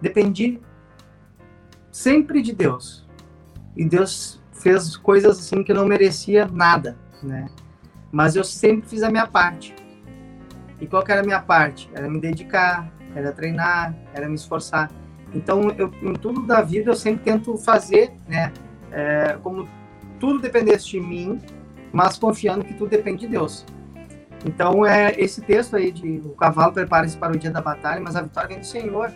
[0.00, 0.60] Dependi
[1.90, 3.06] sempre de Deus.
[3.76, 7.48] E Deus fez coisas assim que eu não merecia nada, né?
[8.10, 9.74] Mas eu sempre fiz a minha parte.
[10.80, 11.90] E qual era a minha parte?
[11.92, 14.90] Era me dedicar, era treinar, era me esforçar.
[15.32, 18.52] Então, eu, em tudo da vida, eu sempre tento fazer, né?
[18.90, 19.68] É, como
[20.20, 21.40] tudo dependesse de mim,
[21.94, 23.64] mas confiando que tudo depende de Deus.
[24.44, 28.16] Então, é esse texto aí de o cavalo prepara-se para o dia da batalha, mas
[28.16, 29.12] a vitória vem do Senhor.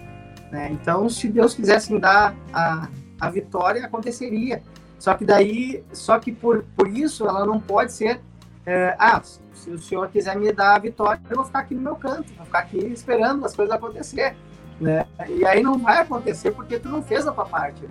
[0.50, 0.70] Né?
[0.70, 2.88] Então, se Deus quisesse me dar a,
[3.20, 4.62] a vitória, aconteceria.
[4.96, 8.20] Só que daí, só que por, por isso, ela não pode ser,
[8.64, 9.20] é, ah,
[9.52, 12.32] se o Senhor quiser me dar a vitória, eu vou ficar aqui no meu canto,
[12.36, 14.36] vou ficar aqui esperando as coisas acontecer.
[14.80, 15.04] Né?
[15.28, 17.82] E aí não vai acontecer porque tu não fez a tua parte.
[17.82, 17.90] Né?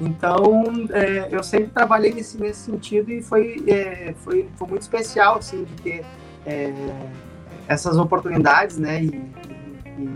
[0.00, 5.38] Então, é, eu sempre trabalhei nesse, nesse sentido e foi, é, foi, foi muito especial,
[5.38, 6.04] assim, de ter
[6.44, 6.72] é,
[7.68, 9.30] essas oportunidades, né, e,
[9.98, 10.14] e,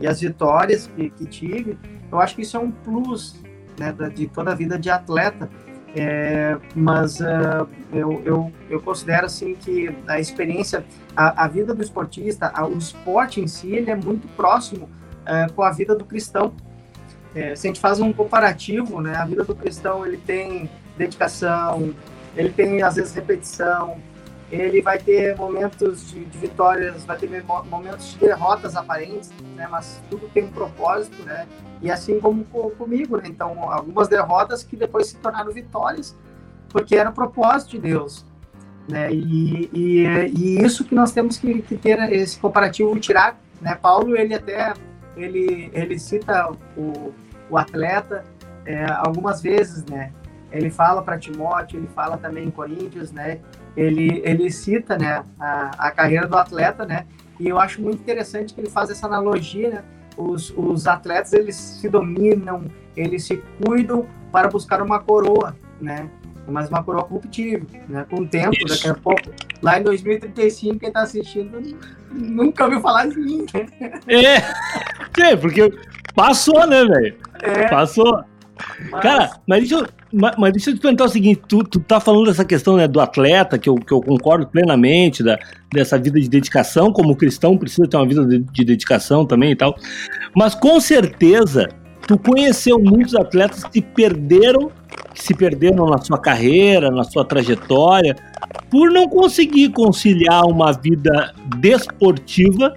[0.00, 1.78] e as vitórias que, que, tive.
[2.12, 3.36] Eu acho que isso é um plus,
[3.78, 5.48] né, de toda a vida de atleta,
[5.94, 10.84] é, mas uh, eu, eu, eu considero, assim, que a experiência,
[11.16, 14.90] a, a vida do esportista, a, o esporte em si, ele é muito próximo
[15.22, 16.52] uh, com a vida do cristão,
[17.36, 21.94] é, se a gente faz um comparativo, né, a vida do cristão ele tem dedicação,
[22.34, 23.98] ele tem às vezes repetição,
[24.50, 30.02] ele vai ter momentos de, de vitórias, vai ter momentos de derrotas aparentes, né, mas
[30.08, 31.46] tudo tem um propósito, né,
[31.82, 36.16] e assim como comigo, né, então algumas derrotas que depois se tornaram vitórias,
[36.70, 38.24] porque era o propósito de Deus,
[38.88, 43.74] né, e, e, e isso que nós temos que, que ter esse comparativo tirar, né,
[43.74, 44.72] Paulo ele até
[45.18, 47.12] ele, ele cita o,
[47.50, 48.24] o atleta
[48.64, 50.12] é, algumas vezes, né?
[50.50, 53.38] Ele fala para Timóteo, ele fala também em Coríntios, né?
[53.76, 57.06] Ele, ele cita, né, a, a carreira do atleta, né?
[57.38, 59.84] E eu acho muito interessante que ele faz essa analogia, né?
[60.16, 62.64] Os, os atletas, eles se dominam,
[62.96, 66.08] eles se cuidam para buscar uma coroa, né?
[66.48, 68.06] Mas uma coroa corruptível, né?
[68.08, 68.66] Com o tempo, Isso.
[68.66, 69.30] daqui a pouco.
[69.60, 71.60] Lá em 2035, quem está assistindo
[72.10, 73.66] nunca ouviu falar de mim, né?
[74.06, 75.70] É, é porque
[76.16, 77.14] passou, né, velho?
[77.42, 77.68] É.
[77.68, 78.24] Passou.
[78.90, 79.02] Mas...
[79.02, 82.00] Cara, mas deixa, eu, mas, mas, deixa eu te perguntar o seguinte: tu, tu tá
[82.00, 85.38] falando dessa questão né, do atleta, que eu, que eu concordo plenamente, da,
[85.72, 89.56] dessa vida de dedicação, como cristão precisa ter uma vida de, de dedicação também e
[89.56, 89.76] tal.
[90.34, 91.68] Mas com certeza,
[92.06, 94.70] tu conheceu muitos atletas que perderam,
[95.14, 98.16] que se perderam na sua carreira, na sua trajetória,
[98.70, 102.72] por não conseguir conciliar uma vida desportiva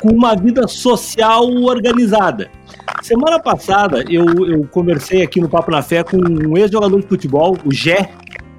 [0.00, 2.50] com uma vida social organizada.
[3.02, 7.56] Semana passada eu, eu conversei aqui no Papo na Fé com um ex-jogador de futebol,
[7.64, 8.10] o Gé,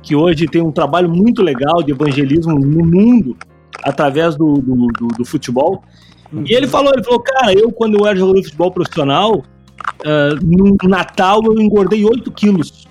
[0.02, 3.36] que hoje tem um trabalho muito legal de evangelismo no mundo
[3.84, 5.84] através do, do, do, do futebol.
[6.46, 10.36] E ele falou, ele falou, cara, eu quando eu era jogador de futebol profissional, uh,
[10.44, 12.88] no Natal eu engordei 8 quilos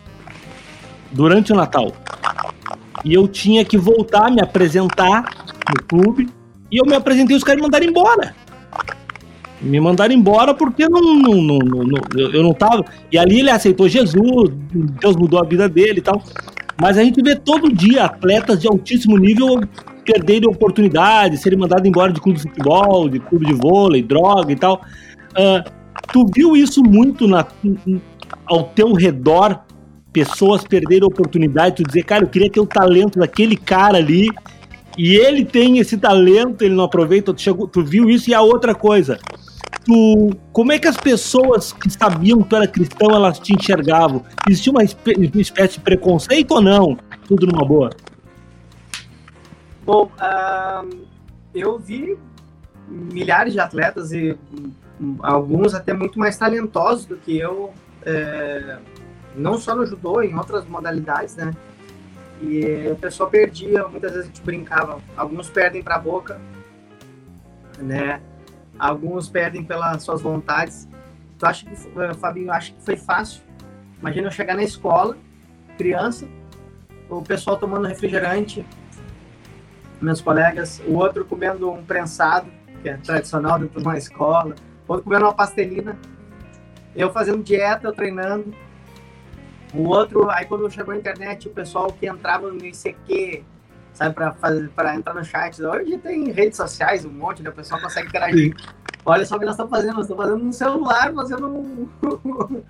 [1.13, 1.93] durante o Natal.
[3.05, 5.25] E eu tinha que voltar, me apresentar
[5.69, 6.29] no clube,
[6.71, 8.35] e eu me apresentei os caras me mandaram embora.
[9.65, 12.01] Me mandaram embora porque não, não, não, não,
[12.33, 12.85] eu não tava.
[13.11, 14.51] E ali ele aceitou Jesus,
[15.01, 16.23] Deus mudou a vida dele e tal.
[16.81, 19.61] Mas a gente vê todo dia atletas de altíssimo nível
[20.05, 24.57] perderem oportunidades, serem mandados embora de clube de futebol, de clube de vôlei, droga e
[24.57, 24.83] tal.
[25.33, 25.71] Uh,
[26.13, 27.47] tu viu isso muito na,
[28.47, 29.61] ao teu redor?
[30.13, 34.29] Pessoas perderem oportunidade, tu dizer, cara, eu queria ter o talento daquele cara ali,
[34.97, 38.41] e ele tem esse talento, ele não aproveita, tu, chegou, tu viu isso, e a
[38.41, 39.19] outra coisa,
[39.85, 44.25] tu, como é que as pessoas que sabiam que tu era cristão, elas te enxergavam?
[44.49, 46.97] Existia uma, uma espécie de preconceito ou não?
[47.27, 47.91] Tudo numa boa?
[49.85, 51.07] Bom, uh,
[51.55, 52.17] eu vi
[52.89, 54.37] milhares de atletas e
[55.21, 57.73] alguns até muito mais talentosos do que eu,
[58.05, 58.79] é,
[59.35, 61.53] não só no judô, em outras modalidades, né?
[62.43, 66.41] E o pessoal perdia, muitas vezes a gente brincava, alguns perdem para a boca,
[67.79, 68.21] né?
[68.79, 70.89] Alguns perdem pelas suas vontades.
[71.39, 73.43] Tu acha que, eh, Fabinho, acho que foi fácil?
[74.01, 75.17] Imagina eu chegar na escola,
[75.77, 76.29] criança,
[77.09, 78.65] o pessoal tomando refrigerante,
[80.01, 82.51] meus colegas, o outro comendo um prensado,
[82.83, 84.55] que é tradicional dentro de uma escola,
[84.87, 85.99] outro comendo uma pastelina,
[86.95, 88.55] eu fazendo dieta, eu treinando,
[89.73, 93.45] o outro, aí quando chegou a internet, o pessoal que entrava no ICQ,
[93.95, 95.63] sabe, para fazer para entrar no chat.
[95.63, 97.51] Hoje tem redes sociais, um monte, né?
[97.51, 98.55] O pessoal consegue interagir.
[99.07, 101.89] Olha só o que nós estamos fazendo, nós estamos fazendo no celular, fazendo um.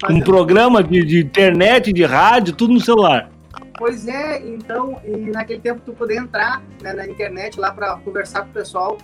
[0.00, 0.18] fazendo...
[0.18, 3.30] um programa de, de internet, de rádio, tudo no celular.
[3.78, 8.42] Pois é, então, e naquele tempo tu poder entrar né, na internet lá para conversar
[8.42, 8.98] com o pessoal,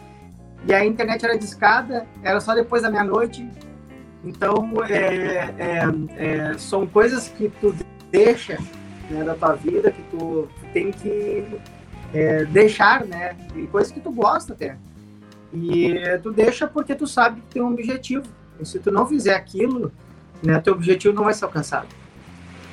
[0.67, 3.49] e a internet era discada, era só depois da meia-noite.
[4.25, 5.85] Então, é, é,
[6.17, 7.75] é, são coisas que tu
[8.11, 8.59] deixa
[9.11, 11.47] né, da tua vida, que tu tem que
[12.13, 13.37] é, deixar, né?
[13.57, 14.77] E coisas que tu gosta até.
[15.53, 18.27] E tu deixa porque tu sabe que tem um objetivo.
[18.61, 19.93] E se tu não fizer aquilo,
[20.43, 21.89] né, teu objetivo não vai ser alcançado.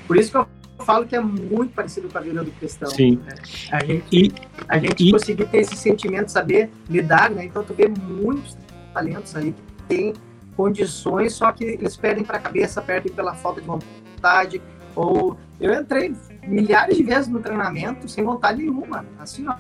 [0.08, 0.48] Por isso que eu
[0.84, 2.90] falo que é muito parecido com a vida do cristão.
[2.90, 3.20] Sim.
[3.24, 3.36] Né?
[3.72, 4.32] A gente, e,
[4.68, 5.12] a gente e...
[5.12, 7.46] conseguir ter esse sentimento, saber lidar, né?
[7.46, 8.58] Então tu vê muitos
[8.94, 10.14] talentos aí que tem
[10.58, 14.62] condições, só que eles perdem para a cabeça, perdem pela falta de vontade,
[14.96, 16.14] ou eu entrei
[16.46, 19.56] milhares de vezes no treinamento sem vontade nenhuma, assim, ó,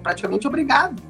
[0.00, 1.02] praticamente obrigado.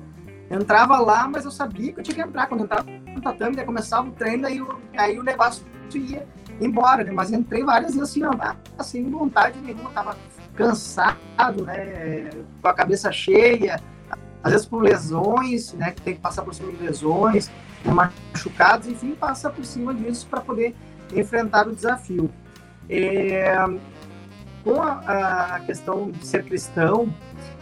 [0.50, 2.46] entrava lá, mas eu sabia que eu tinha que entrar.
[2.46, 4.62] Quando eu entrava no tatame, começava o treino, aí,
[4.96, 6.26] aí o negócio ia
[6.60, 7.10] embora, né?
[7.10, 10.16] Mas entrei várias vezes assim, ó, sem vontade nenhuma, tava
[10.54, 12.30] cansado, né?
[12.60, 13.80] Com a cabeça cheia,
[14.42, 15.92] às vezes por lesões, né?
[15.92, 17.50] Que tem que passar por cima de lesões,
[17.84, 20.74] machucados, enfim, passa por cima disso para poder
[21.14, 22.30] enfrentar o desafio.
[22.88, 23.56] É,
[24.66, 27.14] com a, a, questão de ser cristão,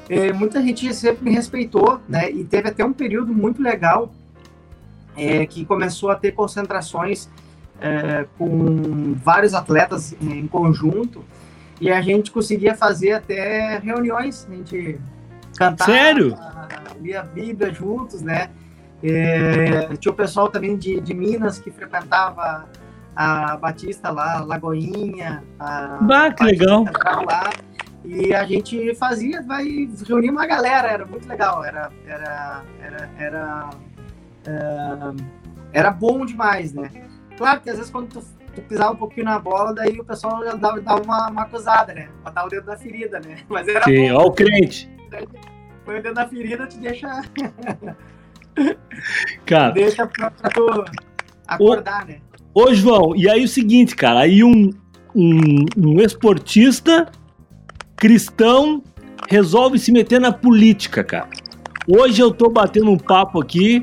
[0.08, 2.30] é, muita gente sempre me respeitou, né?
[2.30, 4.10] E teve até um período muito legal
[5.14, 7.28] é, que começou a ter concentrações
[7.78, 11.22] é, com vários atletas em conjunto
[11.78, 14.98] e a gente conseguia fazer até reuniões, a gente
[15.58, 16.34] cantava, Sério?
[17.02, 18.48] lia a Bíblia juntos, né?
[19.02, 22.66] É, tinha o pessoal também de, de Minas que frequentava
[23.14, 25.44] a Batista lá, Lagoinha.
[25.58, 26.84] A bah, que legal.
[27.26, 27.50] Lá,
[28.04, 33.70] e a gente fazia, vai reunir uma galera, era muito legal, era, era, era, era,
[35.72, 36.90] era bom demais, né?
[37.38, 38.22] Claro que às vezes quando tu,
[38.54, 42.10] tu pisava um pouquinho na bola, daí o pessoal dava, dava uma, uma acusada, né?
[42.22, 43.38] Botava o dedo na ferida, né?
[43.48, 44.18] Mas era Sim, bom.
[44.18, 44.90] ó o crente.
[45.84, 47.22] Põe o dedo na ferida, te deixa...
[49.46, 49.72] Cara...
[49.72, 50.84] Deixa pra, pra tu
[51.46, 52.20] acordar, né?
[52.54, 54.70] Ô, João, e aí o seguinte, cara, aí um,
[55.12, 57.10] um, um esportista
[57.96, 58.80] cristão
[59.28, 61.28] resolve se meter na política, cara.
[61.88, 63.82] Hoje eu tô batendo um papo aqui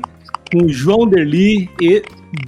[0.50, 1.68] com o João Derli,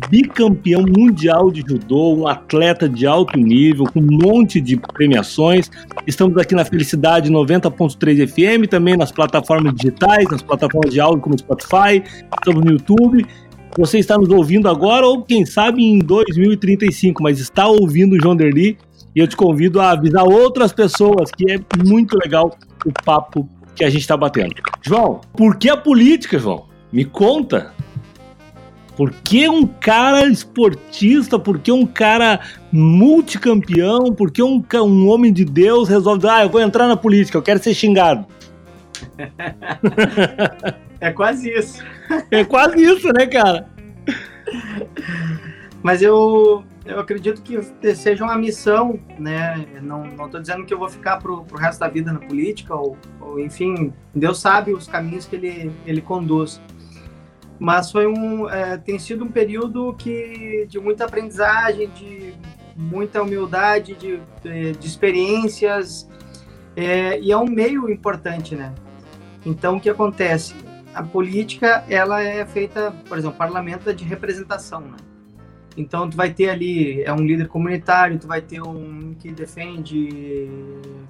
[0.09, 5.71] bicampeão mundial de judô, um atleta de alto nível, com um monte de premiações.
[6.07, 11.39] Estamos aqui na Felicidade 90.3 FM, também nas plataformas digitais, nas plataformas de áudio como
[11.39, 12.03] Spotify,
[12.39, 13.27] estamos no YouTube.
[13.77, 18.37] Você está nos ouvindo agora ou quem sabe em 2035, mas está ouvindo o João
[18.37, 18.79] Derli
[19.15, 22.57] e eu te convido a avisar outras pessoas que é muito legal
[22.87, 24.55] o papo que a gente está batendo.
[24.81, 26.67] João, por que a política, João?
[26.93, 27.75] Me conta.
[28.97, 32.39] Por que um cara esportista, por que um cara
[32.71, 37.37] multicampeão, por que um, um homem de Deus resolve, ah, eu vou entrar na política,
[37.37, 38.25] eu quero ser xingado?
[41.01, 41.83] é quase isso.
[42.31, 43.69] É quase isso, né, cara?
[45.83, 47.63] Mas eu, eu acredito que
[47.95, 49.67] seja uma missão, né?
[49.83, 52.97] Não estou dizendo que eu vou ficar pro, pro resto da vida na política, ou,
[53.21, 56.61] ou, enfim, Deus sabe os caminhos que ele, ele conduz.
[57.59, 62.35] Mas foi um, é, tem sido um período que de muita aprendizagem, de
[62.77, 66.09] muita humildade, de, de, de experiências,
[66.77, 68.75] é, e é um meio importante, né?
[69.47, 70.55] Então, o que acontece?
[70.95, 74.97] A política, ela é feita, por exemplo, parlamento é de representação, né?
[75.77, 80.49] Então, tu vai ter ali, é um líder comunitário, tu vai ter um que defende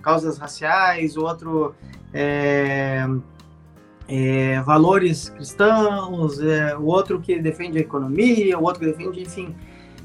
[0.00, 1.74] causas raciais, outro
[2.12, 3.06] é,
[4.08, 9.54] é, valores cristãos, é, o outro que defende a economia, o outro que defende, enfim,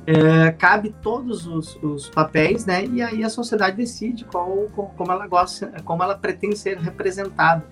[0.05, 2.85] é, cabe todos os, os, papéis, né?
[2.85, 7.63] E aí a sociedade decide qual, como ela gosta, como ela pretende ser representada.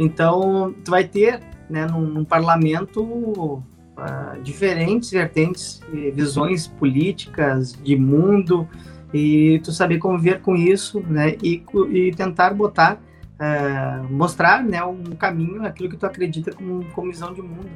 [0.00, 5.82] Então, tu vai ter, né, num, num parlamento uh, diferentes vertentes,
[6.14, 8.66] visões políticas de mundo
[9.12, 11.36] e tu saber conviver com isso, né?
[11.42, 12.98] E, e tentar botar
[13.40, 17.68] uh, mostrar né, um caminho, aquilo que tu acredita como, como visão de mundo.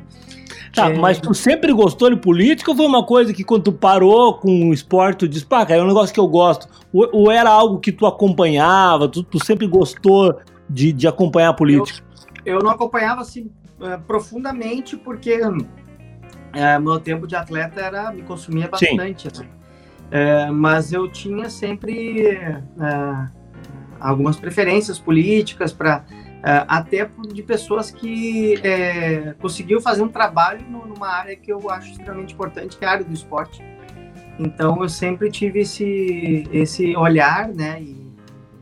[0.75, 0.97] Tá, é...
[0.97, 4.71] mas tu sempre gostou de política ou foi uma coisa que quando tu parou com
[4.71, 6.69] o esporte, tu disse, pá, cara, é um negócio que eu gosto?
[6.93, 11.55] Ou, ou era algo que tu acompanhava, tu, tu sempre gostou de, de acompanhar a
[11.55, 11.99] política?
[11.99, 12.14] Eu,
[12.45, 18.69] eu não acompanhava assim uh, profundamente porque uh, meu tempo de atleta era me consumia
[18.69, 19.29] bastante.
[19.29, 19.45] Assim.
[19.45, 22.39] Uh, mas eu tinha sempre
[24.01, 26.05] algumas preferências políticas para
[26.69, 32.35] até de pessoas que é, conseguiu fazer um trabalho numa área que eu acho extremamente
[32.35, 33.65] importante, que é a área do esporte.
[34.39, 38.04] Então eu sempre tive esse esse olhar, né, e,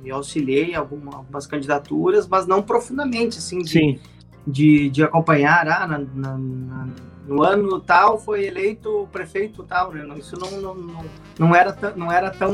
[0.04, 4.00] e auxiliei alguma, algumas candidaturas, mas não profundamente, assim, de,
[4.46, 6.88] de, de, acompanhar, ah, na, na, na,
[7.26, 10.06] no ano tal foi eleito prefeito tal, né?
[10.18, 11.04] Isso não, não, não,
[11.38, 12.52] não era, não era tão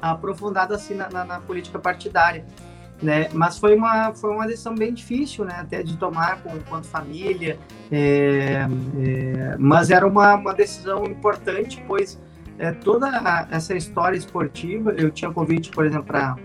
[0.00, 2.44] aprofundado assim na, na, política partidária.
[3.02, 3.28] Né?
[3.32, 5.56] Mas foi uma, foi uma decisão bem difícil, né?
[5.58, 7.58] Até de tomar com, enquanto família,
[7.90, 8.66] é,
[8.98, 12.18] é, mas era uma, uma decisão importante, pois
[12.58, 13.10] é, toda
[13.50, 16.36] essa história esportiva, eu tinha convite, por exemplo, para.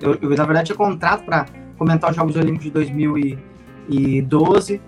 [0.00, 1.46] Eu, eu, na verdade, tinha contrato para
[1.76, 4.80] comentar os Jogos Olímpicos de 2012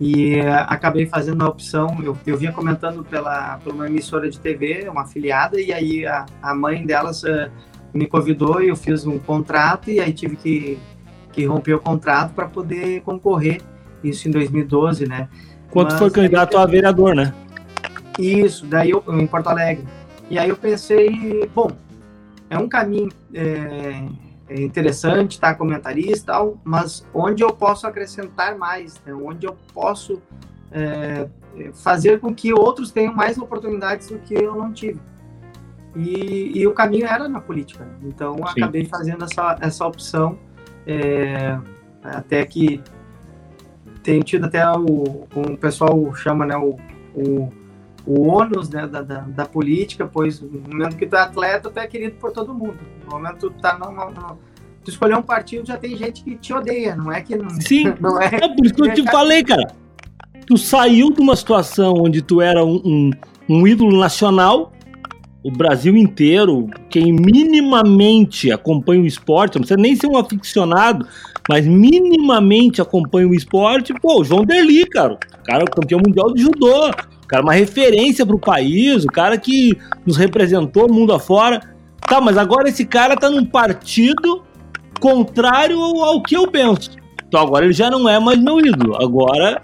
[0.00, 4.88] e acabei fazendo a opção, eu, eu vinha comentando pela, pela uma emissora de TV,
[4.88, 7.50] uma afiliada, e aí a, a mãe delas uh,
[7.92, 10.78] me convidou e eu fiz um contrato, e aí tive que,
[11.32, 13.60] que romper o contrato para poder concorrer,
[14.02, 15.28] isso em 2012, né?
[15.70, 17.34] Quando Mas, foi candidato aí, a vereador, né?
[18.18, 19.84] Isso, daí eu, em Porto Alegre.
[20.30, 21.70] E aí eu pensei, bom,
[22.50, 23.08] é um caminho...
[23.32, 24.04] É,
[24.50, 25.54] é interessante, tá?
[25.54, 29.14] Comentarista e tal, mas onde eu posso acrescentar mais, né?
[29.14, 30.20] onde eu posso
[30.72, 31.28] é,
[31.72, 35.00] fazer com que outros tenham mais oportunidades do que eu não tive.
[35.94, 37.86] E, e o caminho era na política.
[38.02, 38.42] Então, Sim.
[38.62, 40.36] acabei fazendo essa, essa opção,
[40.84, 41.56] é,
[42.02, 42.82] até que
[44.02, 46.76] tenho tido até o, o pessoal chama, né, o,
[47.14, 47.52] o
[48.06, 51.78] o ônus né, da, da, da, política, pois no momento que tu é atleta, tu
[51.78, 52.78] é querido por todo mundo.
[53.04, 54.38] No momento que tu tá no, no, no,
[54.84, 57.94] tu escolher um partido, já tem gente que te odeia, não é que não, Sim,
[58.00, 59.72] não é, é por isso que eu te falei, cara.
[60.46, 63.10] Tu saiu de uma situação onde tu era um, um,
[63.48, 64.72] um ídolo nacional,
[65.42, 71.06] o Brasil inteiro, quem minimamente acompanha o esporte, não precisa nem ser um aficionado,
[71.48, 76.34] mas minimamente acompanha o esporte, pô, o João Derli, cara, o cara é campeão mundial
[76.34, 76.90] de judô,
[77.30, 81.60] cara uma referência pro país, o cara que nos representou mundo afora.
[82.00, 84.42] Tá, mas agora esse cara tá num partido
[84.98, 86.90] contrário ao que eu penso.
[87.28, 89.00] Então agora ele já não é mais meu ídolo.
[89.00, 89.62] Agora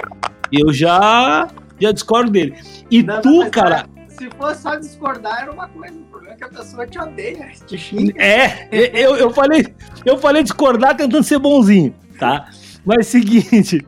[0.53, 1.49] eu já,
[1.81, 2.55] já discordo dele.
[2.89, 3.87] E não, tu, não, cara.
[4.11, 5.99] Se fosse só discordar, era uma coisa.
[5.99, 8.15] O problema é que a pessoa te odeia, te xinga.
[8.23, 9.67] É, eu, eu, falei,
[10.05, 12.49] eu falei discordar tentando ser bonzinho, tá?
[12.87, 13.85] Mas seguinte,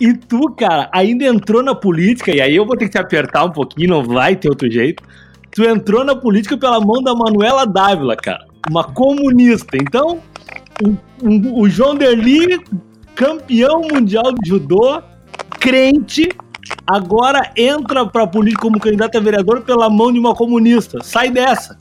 [0.00, 3.44] e tu, cara, ainda entrou na política, e aí eu vou ter que te apertar
[3.44, 5.00] um pouquinho, não vai ter outro jeito.
[5.52, 9.76] Tu entrou na política pela mão da Manuela Dávila, cara, uma comunista.
[9.76, 10.20] Então,
[10.82, 10.88] o,
[11.22, 12.58] o, o João Derli,
[13.14, 15.00] campeão mundial de judô,
[15.60, 16.28] crente,
[16.84, 20.98] agora entra pra política como candidato a vereador pela mão de uma comunista.
[21.04, 21.76] Sai dessa.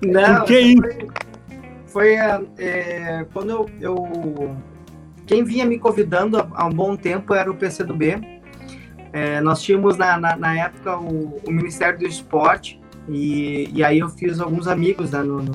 [0.00, 0.82] Não, Por que isso?
[1.84, 2.16] Foi, foi
[2.58, 4.56] é, quando eu, eu
[5.30, 8.20] quem vinha me convidando há um bom tempo era o PCdoB.
[9.12, 14.00] É, nós tínhamos na, na, na época o, o, Ministério do Esporte e, e aí
[14.00, 15.52] eu fiz alguns amigos né, no, no,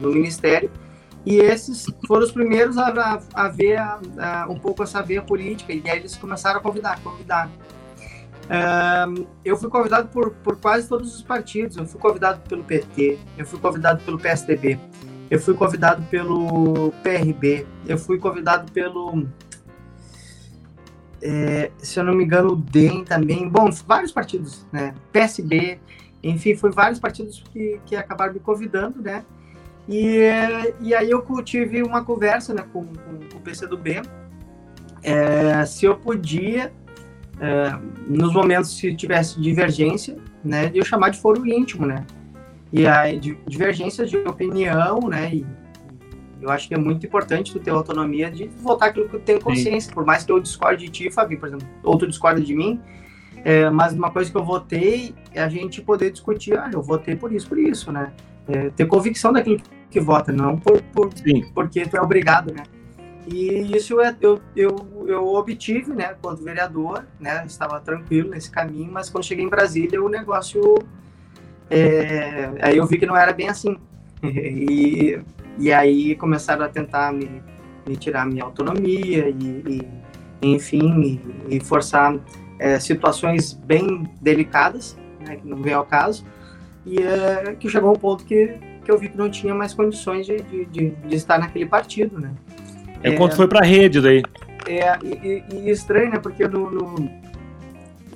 [0.00, 0.70] no, Ministério
[1.26, 5.72] e esses foram os primeiros a, a, a ver a, um pouco essa veia política
[5.72, 7.50] e aí eles começaram a convidar, convidar.
[9.44, 11.76] eu fui convidado por, por quase todos os partidos.
[11.76, 14.78] Eu fui convidado pelo PT, eu fui convidado pelo PSDB,
[15.30, 19.26] eu fui convidado pelo PRB, eu fui convidado pelo.
[21.22, 23.48] É, se eu não me engano, o DEM também.
[23.48, 24.94] Bom, vários partidos, né?
[25.12, 25.78] PSB,
[26.22, 29.24] enfim, foi vários partidos que, que acabaram me convidando, né?
[29.88, 30.18] E,
[30.80, 34.02] e aí eu tive uma conversa né, com, com, com o PCdoB
[35.02, 36.72] é, se eu podia,
[37.40, 42.04] é, nos momentos se tivesse divergência, né, de eu chamar de foro íntimo, né?
[42.72, 43.04] E a
[43.46, 45.34] divergências de opinião, né?
[45.34, 45.46] E
[46.40, 49.40] eu acho que é muito importante tu ter autonomia de votar aquilo que tu tem
[49.40, 49.94] consciência, Sim.
[49.94, 52.80] por mais que eu discorde de ti, Fabi, por exemplo, ou tu discorda de mim,
[53.44, 57.16] é, mas uma coisa que eu votei é a gente poder discutir, ah, eu votei
[57.16, 58.12] por isso, por isso, né?
[58.48, 59.60] É, ter convicção daquilo
[59.90, 61.10] que vota, não por, por
[61.54, 62.62] porque tu é obrigado, né?
[63.26, 68.90] E isso é, eu, eu, eu obtive, né, quando vereador, né, estava tranquilo nesse caminho,
[68.90, 70.60] mas quando cheguei em Brasília o negócio
[71.70, 73.76] é, aí eu vi que não era bem assim.
[74.22, 75.18] E,
[75.58, 77.42] e aí começaram a tentar me,
[77.86, 79.88] me tirar minha autonomia e, e
[80.42, 82.18] enfim, e, e forçar
[82.58, 84.96] é, situações bem delicadas,
[85.26, 86.24] né, que não veio ao caso,
[86.84, 88.54] e é, que chegou ao ponto que,
[88.84, 92.18] que eu vi que não tinha mais condições de, de, de, de estar naquele partido,
[92.18, 92.30] né.
[93.02, 94.22] É, quando foi para a rede daí.
[94.66, 97.10] É, e, e, estranho, né, porque no, no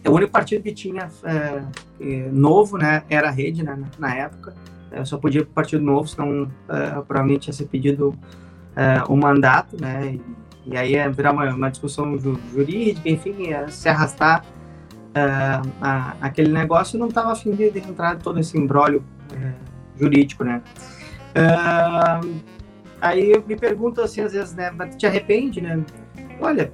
[0.08, 1.62] o único partido que tinha é,
[2.00, 4.54] é, novo, né, era a rede, né, na época.
[4.92, 8.14] Eu só podia ir partido novo, senão é, provavelmente ia ser pedido
[8.76, 10.18] é, um mandato, né,
[10.66, 14.44] e, e aí ia virar uma, uma discussão ju jurídica, enfim, ia se arrastar
[15.14, 15.22] é,
[15.80, 19.02] a, aquele negócio e não estava afim de, de entrar todo esse embrólio
[19.32, 19.52] é,
[19.98, 20.62] jurídico, né.
[23.00, 25.82] aí eu me pergunto assim, às vezes, né, te arrepende, né?
[26.40, 26.70] Olha,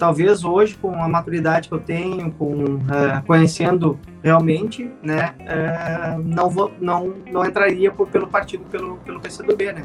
[0.00, 6.48] talvez hoje com a maturidade que eu tenho, com uh, conhecendo realmente, né, uh, não
[6.48, 9.84] vou, não, não entraria por, pelo partido, pelo pelo PCdoB, né.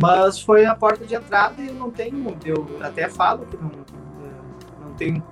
[0.00, 3.68] Mas foi a porta de entrada e eu não tenho, eu até falo que não,
[3.68, 5.22] uh, não tenho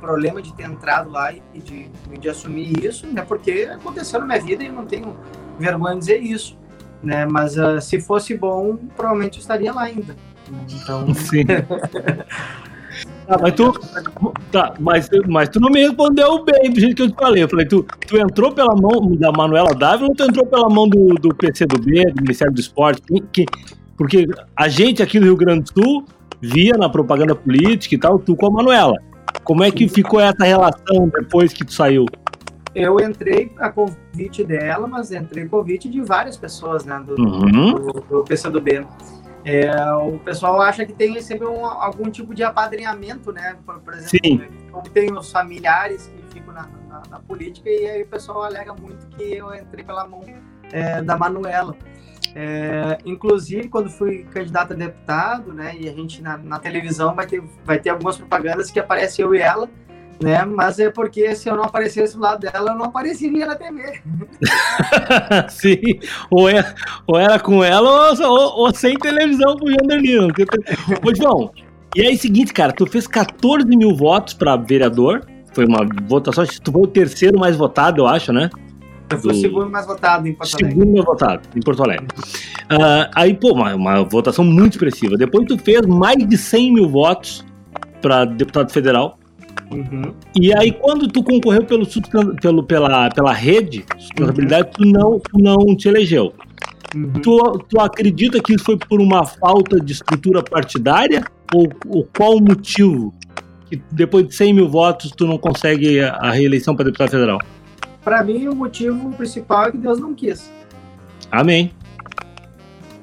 [0.00, 4.40] problema de ter entrado lá e de, de assumir isso, né, porque aconteceu na minha
[4.40, 5.16] vida e eu não tenho
[5.60, 6.58] vergonha de dizer isso,
[7.00, 7.24] né.
[7.24, 10.16] Mas se fosse bom, provavelmente eu estaria lá ainda.
[10.50, 11.14] Então.
[11.14, 11.44] Sim.
[13.28, 13.72] Ah, mas tu.
[14.50, 17.42] Tá, mas, mas tu não me respondeu bem do jeito que eu te falei.
[17.42, 20.88] Eu falei, tu, tu entrou pela mão da Manuela Dávila ou tu entrou pela mão
[20.88, 23.02] do, do PCdoB, do Ministério do Esporte?
[23.02, 23.46] Que, que,
[23.98, 24.26] porque
[24.56, 26.04] a gente aqui no Rio Grande do Sul
[26.40, 28.96] via na propaganda política e tal, tu com a Manuela.
[29.44, 32.06] Como é que ficou essa relação depois que tu saiu?
[32.74, 37.74] Eu entrei a convite dela, mas entrei convite de várias pessoas, né, do, uhum.
[37.74, 38.86] do, do PCdoB.
[39.48, 43.56] É, o pessoal acha que tem sempre um, algum tipo de apadrinhamento, né?
[43.64, 44.42] Por, por exemplo, Sim.
[44.70, 48.74] como tem os familiares que ficam na, na, na, política, e aí o pessoal alega
[48.74, 50.22] muito que eu entrei pela mão
[50.70, 51.74] é, da Manuela.
[52.34, 57.26] É, inclusive, quando fui candidato a deputado, né, e a gente na, na televisão vai
[57.26, 59.68] ter, vai ter algumas propagandas que aparece eu e ela,
[60.22, 60.44] né?
[60.44, 64.00] Mas é porque se eu não aparecesse do lado dela, eu não apareceria na TV.
[65.48, 65.80] Sim,
[66.30, 66.74] ou, é,
[67.06, 70.28] ou era com ela ou, ou, ou sem televisão pro Janderlino.
[71.04, 71.50] Ô, João,
[71.94, 76.72] e aí, seguinte, cara, tu fez 14 mil votos para vereador, foi uma votação, tu
[76.72, 78.50] foi o terceiro mais votado, eu acho, né?
[79.10, 80.74] Eu fui o segundo mais votado em Porto Alegre.
[80.74, 82.06] Segundo mais votado em Porto Alegre.
[82.70, 85.16] Uh, aí, pô, uma, uma votação muito expressiva.
[85.16, 87.44] Depois tu fez mais de 100 mil votos
[88.02, 89.18] para deputado federal
[89.70, 90.14] Uhum.
[90.40, 91.86] E aí, quando tu concorreu pelo,
[92.40, 94.72] pelo, pela, pela rede, sustentabilidade, uhum.
[94.72, 96.32] tu, não, tu não te elegeu.
[96.94, 97.12] Uhum.
[97.12, 101.22] Tu, tu acredita que isso foi por uma falta de estrutura partidária?
[101.54, 103.14] Ou, ou qual o motivo
[103.66, 107.38] que depois de 100 mil votos tu não consegue a reeleição para deputado federal?
[108.02, 110.50] Para mim, o motivo principal é que Deus não quis.
[111.30, 111.72] Amém.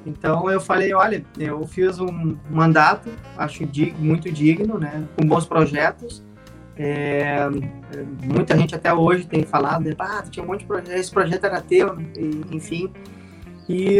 [0.04, 5.44] Então eu falei, olha, eu fiz um mandato, acho dig muito digno, né, com bons
[5.44, 6.24] projetos.
[6.78, 7.48] É,
[8.22, 11.60] muita gente até hoje tem falado, ah, tinha um monte de projeto, esse projeto era
[11.60, 11.96] teu,
[12.50, 12.90] enfim.
[13.68, 13.98] E,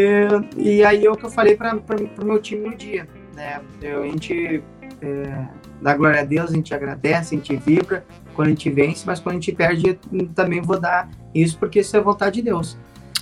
[0.56, 3.60] e aí é o que eu falei para o meu time no dia, né?
[3.80, 4.62] Eu, a gente
[5.00, 5.46] é,
[5.80, 8.04] dá glória a Deus, a gente agradece, a gente vibra
[8.34, 9.94] quando a gente vence, mas quando a gente perde,
[10.34, 12.78] também vou dar isso porque isso é vontade de Deus.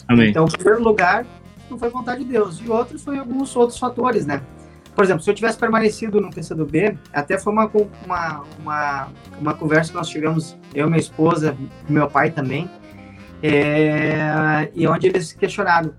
[0.08, 0.30] Amém.
[0.30, 1.24] Então, em primeiro lugar,
[1.70, 4.42] não foi vontade de Deus, e outros foi alguns outros fatores, né?
[4.94, 7.70] Por exemplo, se eu tivesse permanecido no PCdoB, até foi uma,
[8.04, 9.08] uma, uma,
[9.40, 11.56] uma conversa que nós tivemos, eu, minha esposa,
[11.88, 12.70] meu pai também,
[13.42, 15.92] é, e onde eles questionaram,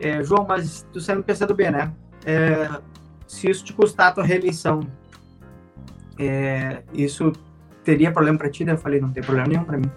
[0.00, 1.92] é, João, mas tu saiu no PCdoB, né?
[2.24, 2.70] É,
[3.26, 4.80] se isso te custar a tua reeleição,
[6.18, 7.32] é, isso
[7.84, 8.66] teria problema para ti?
[8.66, 9.90] Eu falei, não tem problema nenhum para mim.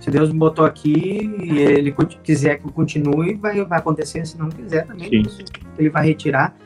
[0.00, 1.94] Se Deus me botou aqui e Ele
[2.24, 4.26] quiser que eu continue, vai, vai acontecer.
[4.26, 5.44] Se não quiser também, Sim.
[5.78, 6.56] Ele vai retirar,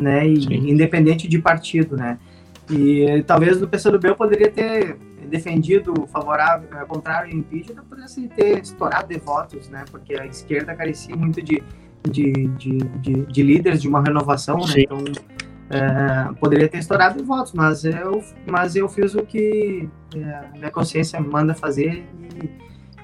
[0.00, 0.26] né?
[0.26, 2.18] E, independente de partido, né?
[2.70, 4.96] E talvez no PCdoB eu poderia ter
[5.28, 9.84] defendido favorável, ao contrário, o impeachment, eu pudesse ter estourado de votos, né?
[9.90, 11.62] Porque a esquerda carecia muito de,
[12.08, 14.74] de, de, de, de líderes de uma renovação, né?
[14.78, 15.04] Então,
[15.70, 20.70] é, poderia ter estourado de votos, mas eu, mas eu fiz o que é, minha
[20.70, 22.04] consciência manda fazer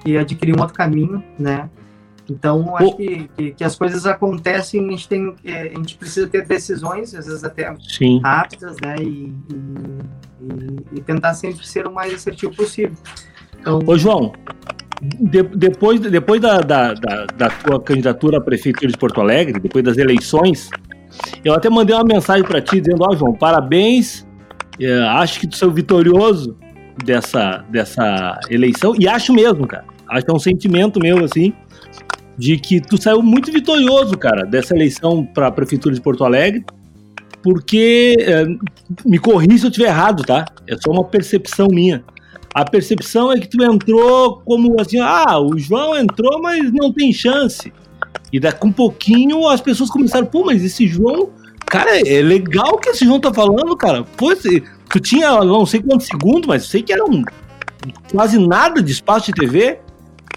[0.05, 1.69] e, e adquiri um outro caminho, né?
[2.29, 6.27] Então, acho que, que, que, as coisas acontecem, a gente, tem, é, a gente precisa
[6.27, 8.21] ter decisões, às vezes até Sim.
[8.23, 8.95] rápidas, né?
[8.99, 12.95] E, e, e, tentar sempre ser o mais assertivo possível.
[13.59, 14.31] Então, Ô, João,
[15.01, 19.83] de, depois, depois da, da, da, da tua candidatura à Prefeitura de Porto Alegre, depois
[19.83, 20.69] das eleições,
[21.43, 24.25] eu até mandei uma mensagem para ti dizendo: Ó, oh, João, parabéns,
[24.79, 26.55] é, acho que tu saiu vitorioso
[27.03, 29.85] dessa, dessa eleição, e acho mesmo, cara.
[30.07, 31.53] Acho que é um sentimento meu, assim,
[32.41, 36.65] de que tu saiu muito vitorioso, cara, dessa eleição para a Prefeitura de Porto Alegre,
[37.43, 38.45] porque, é,
[39.05, 40.45] me corri se eu estiver errado, tá?
[40.67, 42.03] É só uma percepção minha.
[42.51, 47.13] A percepção é que tu entrou como assim, ah, o João entrou, mas não tem
[47.13, 47.71] chance.
[48.33, 51.29] E daqui um pouquinho as pessoas começaram, pô, mas esse João,
[51.67, 54.03] cara, é legal que esse João tá falando, cara.
[54.17, 54.33] Pô,
[54.89, 57.23] tu tinha não sei quantos segundos, mas sei que era um,
[58.11, 59.77] quase nada de espaço de TV.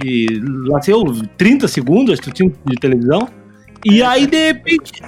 [0.02, 0.26] E
[0.66, 0.94] lá sei
[1.36, 3.28] 30 segundos, tu tinha de televisão.
[3.84, 5.02] E aí, de repente.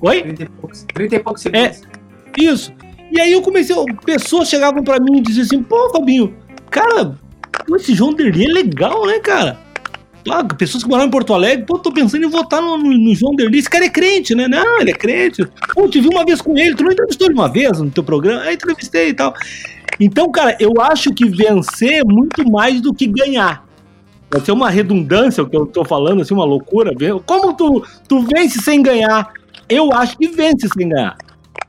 [0.00, 0.22] Oi?
[0.22, 1.82] 30 e poucos, 30 e poucos segundos.
[1.82, 2.72] É, isso.
[3.12, 6.32] E aí eu comecei, pessoas chegavam para mim e diziam assim, pô, Fabinho,
[6.70, 7.18] cara,
[7.74, 9.58] esse João Derli é legal, né, cara?
[10.28, 13.14] Ah, pessoas que moram em Porto Alegre, pô, tô pensando em votar no, no, no,
[13.14, 13.58] João Derli.
[13.58, 14.46] Esse cara é crente, né?
[14.46, 15.44] Não, ele é crente.
[15.74, 18.04] Pô, te vi uma vez com ele, tu não entrevistou ele uma vez no teu
[18.04, 18.42] programa?
[18.42, 19.34] Aí entrevistei e tal.
[19.98, 23.64] Então, cara, eu acho que vencer é muito mais do que ganhar.
[24.30, 26.92] Vai ser uma redundância o que eu tô falando, assim, uma loucura.
[27.26, 29.32] Como tu, tu vence sem ganhar?
[29.68, 31.16] Eu acho que vence sem ganhar.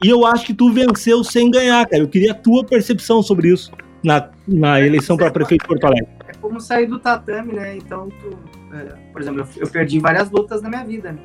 [0.04, 2.04] E eu acho que tu venceu sem ganhar, cara.
[2.04, 3.72] Eu queria a tua percepção sobre isso
[4.04, 7.78] na, na eleição para prefeito de Porto Alegre como sair do tatame, né?
[7.78, 8.38] Então, tu,
[8.76, 11.20] é, por exemplo, eu, eu, perdi várias lutas na minha vida, né?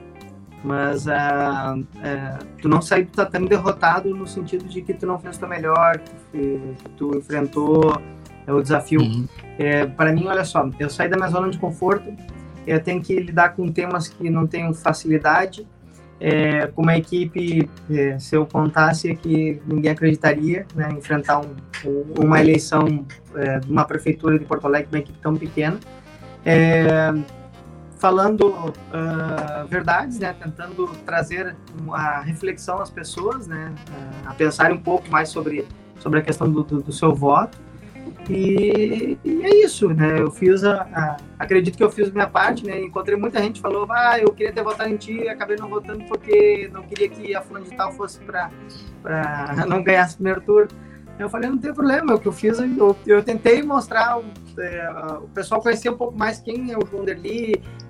[0.62, 5.18] mas uh, uh, tu não sair do tatame derrotado no sentido de que tu não
[5.18, 5.98] fez o teu melhor,
[6.32, 6.60] que
[6.96, 8.00] tu enfrentou
[8.46, 9.00] é, o desafio.
[9.00, 9.26] Uhum.
[9.58, 12.14] É, para mim, olha só, eu saí da minha zona de conforto,
[12.66, 15.66] eu tenho que lidar com temas que não tenho facilidade,
[16.18, 21.54] é, com uma equipe, é, se eu contasse que ninguém acreditaria, né, enfrentar um,
[22.18, 25.78] uma eleição é, de uma prefeitura de Porto Alegre, uma equipe tão pequena,
[26.44, 27.12] é,
[27.98, 33.72] falando uh, verdades, né, tentando trazer uma reflexão às pessoas, né,
[34.26, 35.66] a pensar um pouco mais sobre,
[35.98, 37.58] sobre a questão do, do, do seu voto,
[38.28, 40.20] e, e, é isso, né?
[40.20, 42.80] Eu fiz a, a, Acredito que eu fiz minha parte, né?
[42.80, 46.04] Encontrei muita gente que falou, ah, eu queria ter votado em ti, acabei não votando
[46.04, 48.50] porque não queria que a fulana de tal fosse para
[49.68, 50.68] não ganhar o primeiro turno.
[51.18, 54.20] Eu falei, não tem problema, o que eu fiz, eu, eu tentei mostrar,
[54.58, 57.06] é, o pessoal conhecer um pouco mais quem é o João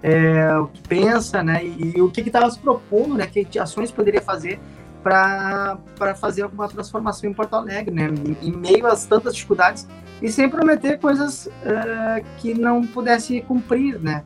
[0.02, 1.64] é, o que pensa, né?
[1.64, 3.26] E, e o que estava se propondo, né?
[3.26, 4.60] Que ações poderia fazer
[5.02, 8.08] para fazer alguma transformação em Porto Alegre, né?
[8.42, 9.86] Em meio às tantas dificuldades
[10.22, 14.24] e sem prometer coisas uh, que não pudesse cumprir, né?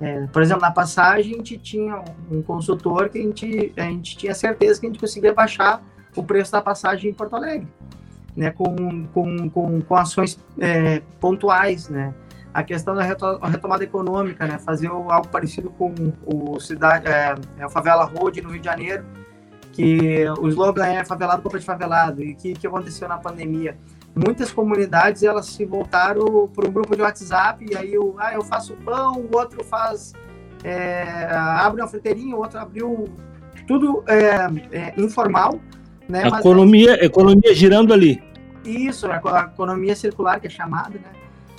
[0.00, 4.16] É, por exemplo, na passagem a gente tinha um consultor que a gente, a gente
[4.16, 5.82] tinha certeza que a gente conseguia baixar
[6.14, 7.66] o preço da passagem em Porto Alegre.
[8.36, 12.14] né, com, com, com, com ações é, pontuais, né?
[12.54, 14.58] A questão da retomada econômica, né?
[14.58, 15.92] Fazer algo parecido com
[16.24, 19.04] o cidade, é, é o Favela Road no Rio de Janeiro,
[19.72, 23.76] que o slogan é favelado compra de favelado e que que aconteceu na pandemia.
[24.14, 28.42] Muitas comunidades elas se voltaram para um grupo de WhatsApp e aí eu, ah, eu
[28.42, 30.12] faço pão, o outro faz
[30.64, 33.04] é, abre uma friteirinha, o outro abriu
[33.66, 35.60] tudo é, é, informal,
[36.08, 36.26] né?
[36.26, 38.20] Economia, Mas, economia girando ali.
[38.64, 41.12] Isso, a, a economia circular que é chamada, né?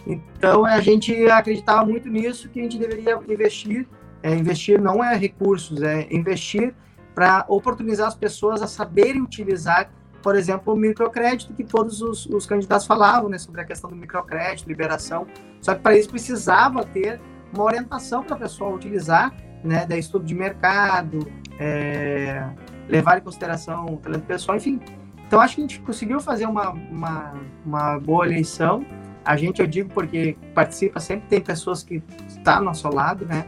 [0.05, 3.87] Então a gente acreditava muito nisso que a gente deveria investir.
[4.21, 6.73] É, investir não é recursos, é investir
[7.15, 9.89] para oportunizar as pessoas a saberem utilizar,
[10.21, 13.95] por exemplo, o microcrédito que todos os, os candidatos falavam, né, sobre a questão do
[13.95, 15.25] microcrédito, liberação.
[15.61, 17.19] Só que para isso precisava ter
[17.53, 21.27] uma orientação para a pessoa utilizar, né, da estudo de mercado,
[21.59, 22.47] é,
[22.87, 24.79] levar em consideração o talento pessoal, enfim.
[25.27, 27.33] Então, acho que a gente conseguiu fazer uma, uma,
[27.65, 28.85] uma boa eleição.
[29.23, 33.25] A gente, eu digo porque participa, sempre tem pessoas que estão tá ao nosso lado,
[33.25, 33.45] né?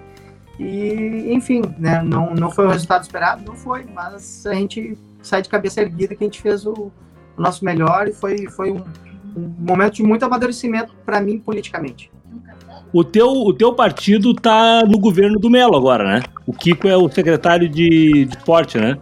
[0.59, 2.03] E, enfim, né?
[2.03, 6.15] Não, não foi o resultado esperado, não foi, mas a gente sai de cabeça erguida
[6.15, 6.91] que a gente fez o,
[7.37, 8.83] o nosso melhor e foi, foi um,
[9.35, 12.11] um momento de muito amadurecimento para mim politicamente.
[12.93, 16.23] O teu, o teu partido tá no governo do Melo agora, né?
[16.45, 18.97] O Kiko é o secretário de, de esporte, né?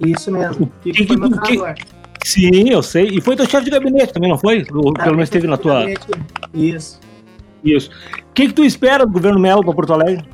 [0.00, 0.66] Isso mesmo.
[0.66, 1.82] O Kiko, Kiko foi meu que,
[2.24, 3.08] Sim, eu sei.
[3.08, 4.64] E foi teu chefe de gabinete também, não foi?
[4.72, 5.86] Ou, pelo menos esteve na tua.
[6.54, 7.00] Isso.
[7.64, 7.90] Isso.
[7.90, 10.24] O que, que tu espera do governo Melo para Porto Alegre?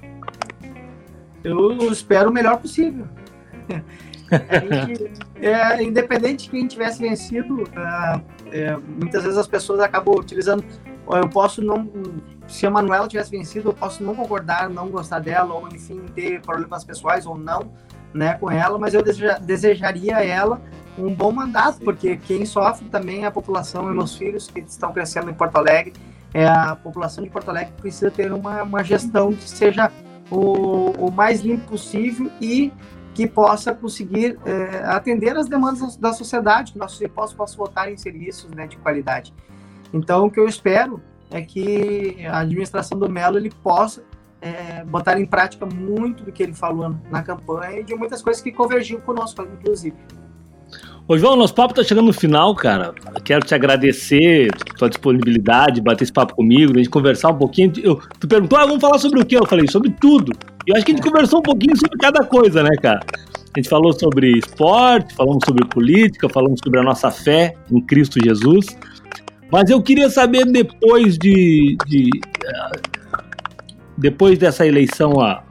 [1.42, 3.06] Eu espero o melhor possível.
[4.86, 8.20] Gente, é, independente de quem tivesse vencido, é,
[8.52, 10.64] é, muitas vezes as pessoas acabam utilizando.
[11.10, 11.88] Eu posso não.
[12.46, 16.40] Se a Manuela tivesse vencido, eu posso não concordar, não gostar dela, ou enfim, ter
[16.40, 17.72] problemas pessoais ou não
[18.12, 20.60] né, com ela, mas eu deseja, desejaria a ela
[20.98, 24.92] um bom mandato, porque quem sofre também é a população e meus filhos que estão
[24.92, 25.92] crescendo em Porto Alegre.
[26.34, 29.90] É a população de Porto Alegre precisa ter uma, uma gestão que seja
[30.30, 32.72] o, o mais limpo possível e
[33.18, 37.96] que possa conseguir é, atender as demandas da sociedade, que nossos impostos possam votar em
[37.96, 39.34] serviços né, de qualidade.
[39.92, 44.04] Então, o que eu espero é que a administração do Melo ele possa
[44.40, 48.40] é, botar em prática muito do que ele falou na campanha e de muitas coisas
[48.40, 49.96] que convergiam conosco, inclusive.
[51.08, 52.94] Ô João, nosso papo tá chegando no final, cara.
[53.24, 57.72] Quero te agradecer tua disponibilidade, bater esse papo comigo, a gente conversar um pouquinho.
[57.82, 59.38] Eu, tu perguntou, ah, vamos falar sobre o quê?
[59.38, 60.30] Eu falei, sobre tudo.
[60.68, 63.00] E eu acho que a gente conversou um pouquinho sobre cada coisa, né, cara?
[63.56, 68.22] A gente falou sobre esporte, falamos sobre política, falamos sobre a nossa fé em Cristo
[68.22, 68.66] Jesus.
[69.50, 72.10] Mas eu queria saber depois de, de
[72.44, 73.22] uh,
[73.96, 75.42] depois dessa eleição a,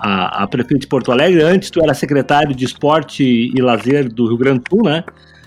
[0.00, 4.26] a, a, prefeito de Porto Alegre, antes tu era secretário de esporte e lazer do
[4.26, 5.04] Rio Grande do Sul, né?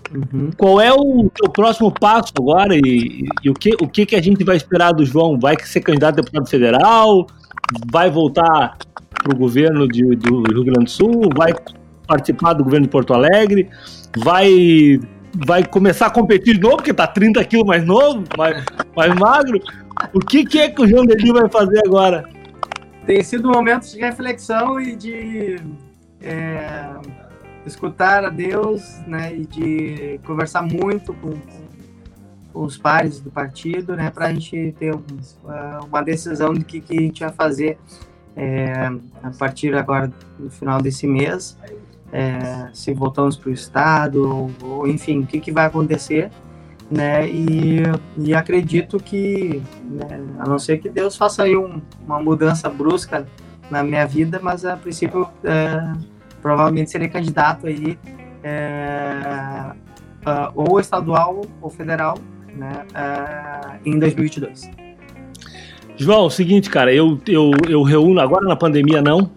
[0.09, 0.51] Uhum.
[0.55, 4.21] Qual é o teu próximo passo agora e, e, o, que, o que, que a
[4.21, 5.37] gente vai esperar do João?
[5.37, 7.27] Vai ser candidato a deputado federal?
[7.91, 8.77] Vai voltar
[9.09, 11.29] para o governo de, do Rio Grande do Sul?
[11.35, 11.53] Vai
[12.07, 13.69] participar do governo de Porto Alegre?
[14.17, 14.99] Vai
[15.33, 18.63] vai começar a competir de novo, porque tá 30 quilos mais novo, mais,
[18.95, 19.59] mais magro.
[20.13, 22.27] O que, que é que o João Deli vai fazer agora?
[23.05, 25.57] Tem sido momentos de reflexão e de
[26.21, 26.89] é,
[27.65, 31.70] escutar a Deus, né, e de conversar muito com, com
[32.53, 35.03] os pares do partido, né, para a gente ter um,
[35.87, 37.77] uma decisão do que, que a gente vai fazer
[38.35, 38.73] é,
[39.23, 41.57] a partir agora do final desse mês,
[42.11, 46.29] é, se voltamos para o estado ou, ou enfim o que, que vai acontecer
[46.91, 47.27] né?
[47.27, 47.83] E,
[48.17, 53.25] e acredito que, né, a não ser que Deus faça aí um, uma mudança brusca
[53.69, 55.93] na minha vida, mas a princípio é,
[56.41, 57.97] provavelmente serei candidato aí
[58.43, 59.71] é,
[60.53, 62.17] ou estadual ou federal,
[62.55, 62.85] né?
[62.93, 64.69] Uh, em 2022.
[65.97, 69.31] João, é o seguinte, cara, eu, eu, eu reúno agora na pandemia não,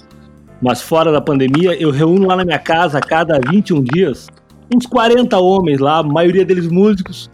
[0.63, 4.29] mas fora da pandemia, eu reúno lá na minha casa a cada 21 dias
[4.75, 7.31] uns 40 homens lá, a maioria deles músicos,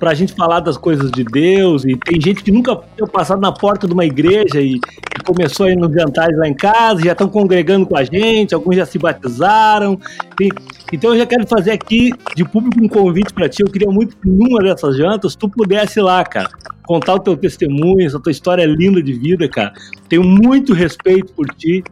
[0.00, 1.84] pra gente falar das coisas de Deus.
[1.84, 5.66] E tem gente que nunca tinha passado na porta de uma igreja e, e começou
[5.66, 8.86] a ir nos jantares lá em casa, já estão congregando com a gente, alguns já
[8.86, 10.00] se batizaram.
[10.40, 10.48] E,
[10.90, 13.62] então eu já quero fazer aqui de público um convite para ti.
[13.62, 16.48] Eu queria muito que numa dessas jantas tu pudesse ir lá, cara,
[16.86, 19.74] contar o teu testemunho, essa tua história linda de vida, cara.
[20.08, 21.84] Tenho muito respeito por ti,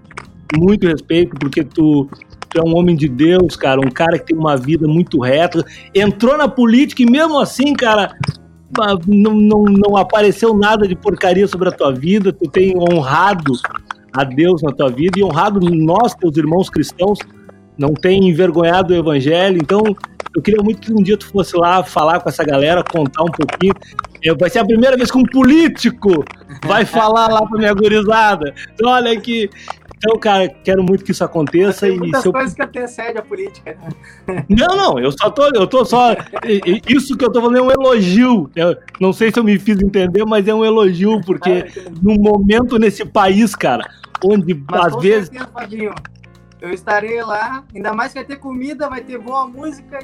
[0.57, 2.09] muito respeito, porque tu
[2.49, 5.65] tu é um homem de Deus, cara, um cara que tem uma vida muito reta,
[5.95, 8.13] entrou na política e mesmo assim, cara,
[9.07, 13.53] não, não, não apareceu nada de porcaria sobre a tua vida, tu tem honrado
[14.13, 17.19] a Deus na tua vida e honrado nós, teus irmãos cristãos,
[17.77, 19.59] não tem envergonhado o evangelho.
[19.63, 19.83] Então,
[20.35, 23.31] eu queria muito que um dia tu fosse lá falar com essa galera, contar um
[23.31, 23.75] pouquinho.
[24.25, 26.25] É, vai ser a primeira vez que um político
[26.67, 28.53] vai falar lá pra minha gurizada.
[28.75, 29.49] Então, olha aqui.
[29.99, 31.87] Então, cara, quero muito que isso aconteça.
[31.87, 32.33] Tem muitas eu...
[32.33, 33.77] coisas que antecedem a política.
[34.27, 34.45] Né?
[34.49, 36.15] Não, não, eu só tô, eu tô só.
[36.89, 38.51] Isso que eu tô falando é um elogio.
[38.55, 41.67] Eu não sei se eu me fiz entender, mas é um elogio, porque
[42.03, 43.89] num momento nesse país, cara,
[44.25, 45.29] onde mas às vezes.
[45.29, 45.95] Certeza,
[46.61, 49.99] eu estarei lá, ainda mais que vai ter comida, vai ter boa música.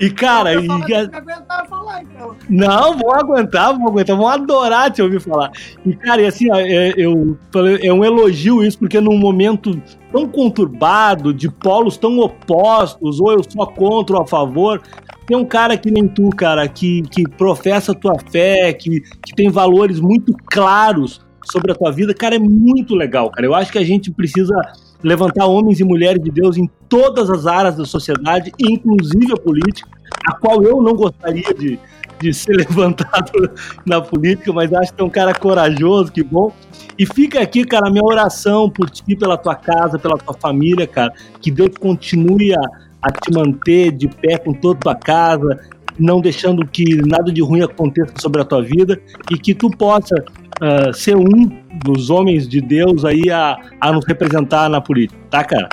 [0.00, 0.68] E, cara, e.
[0.68, 2.36] aguentar falar, então.
[2.48, 5.52] Não, vão aguentar, vão aguentar, vão adorar te ouvir falar.
[5.84, 7.38] E, cara, e assim, é, eu,
[7.82, 9.80] é um elogio isso, porque num momento
[10.10, 14.82] tão conturbado, de polos tão opostos, ou eu sou contra ou a favor,
[15.26, 19.34] tem um cara que nem tu, cara, que, que professa a tua fé, que, que
[19.34, 23.46] tem valores muito claros sobre a tua vida, cara, é muito legal, cara.
[23.46, 24.54] Eu acho que a gente precisa
[25.02, 29.88] levantar homens e mulheres de Deus em todas as áreas da sociedade, inclusive a política,
[30.26, 31.78] a qual eu não gostaria de,
[32.20, 33.50] de ser levantado
[33.84, 36.52] na política, mas acho que é um cara corajoso, que bom.
[36.98, 40.86] E fica aqui, cara, a minha oração por ti, pela tua casa, pela tua família,
[40.86, 41.12] cara.
[41.40, 42.60] Que Deus continue a,
[43.02, 45.60] a te manter de pé com toda a tua casa,
[45.98, 50.14] não deixando que nada de ruim aconteça sobre a tua vida e que tu possa
[50.60, 51.48] uh, ser um
[51.84, 55.68] dos homens de Deus aí a, a nos representar na política, tá, cara?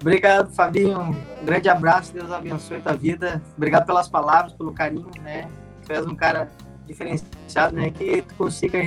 [0.00, 1.16] Obrigado, Fabinho.
[1.42, 3.42] Um grande abraço, Deus abençoe tua vida.
[3.56, 5.48] Obrigado pelas palavras, pelo carinho, né?
[5.84, 6.48] Tu és um cara
[6.86, 7.90] diferenciado, né?
[7.90, 8.78] Que tu consiga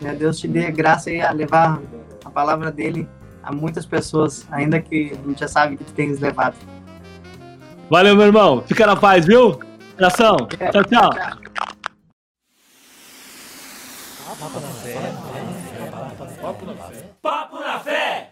[0.00, 0.14] né?
[0.14, 1.80] Deus te dê graça aí a levar
[2.24, 3.08] a palavra dele
[3.42, 6.56] a muitas pessoas, ainda que a gente já sabe que tu tens levado.
[7.90, 8.62] Valeu, meu irmão.
[8.66, 9.58] Fica na paz, viu?
[9.94, 10.36] Abração.
[10.70, 11.10] Tchau, tchau.
[14.38, 15.12] Papo na fé.
[16.40, 17.10] Papo na fé.
[17.22, 18.27] Papo na fé.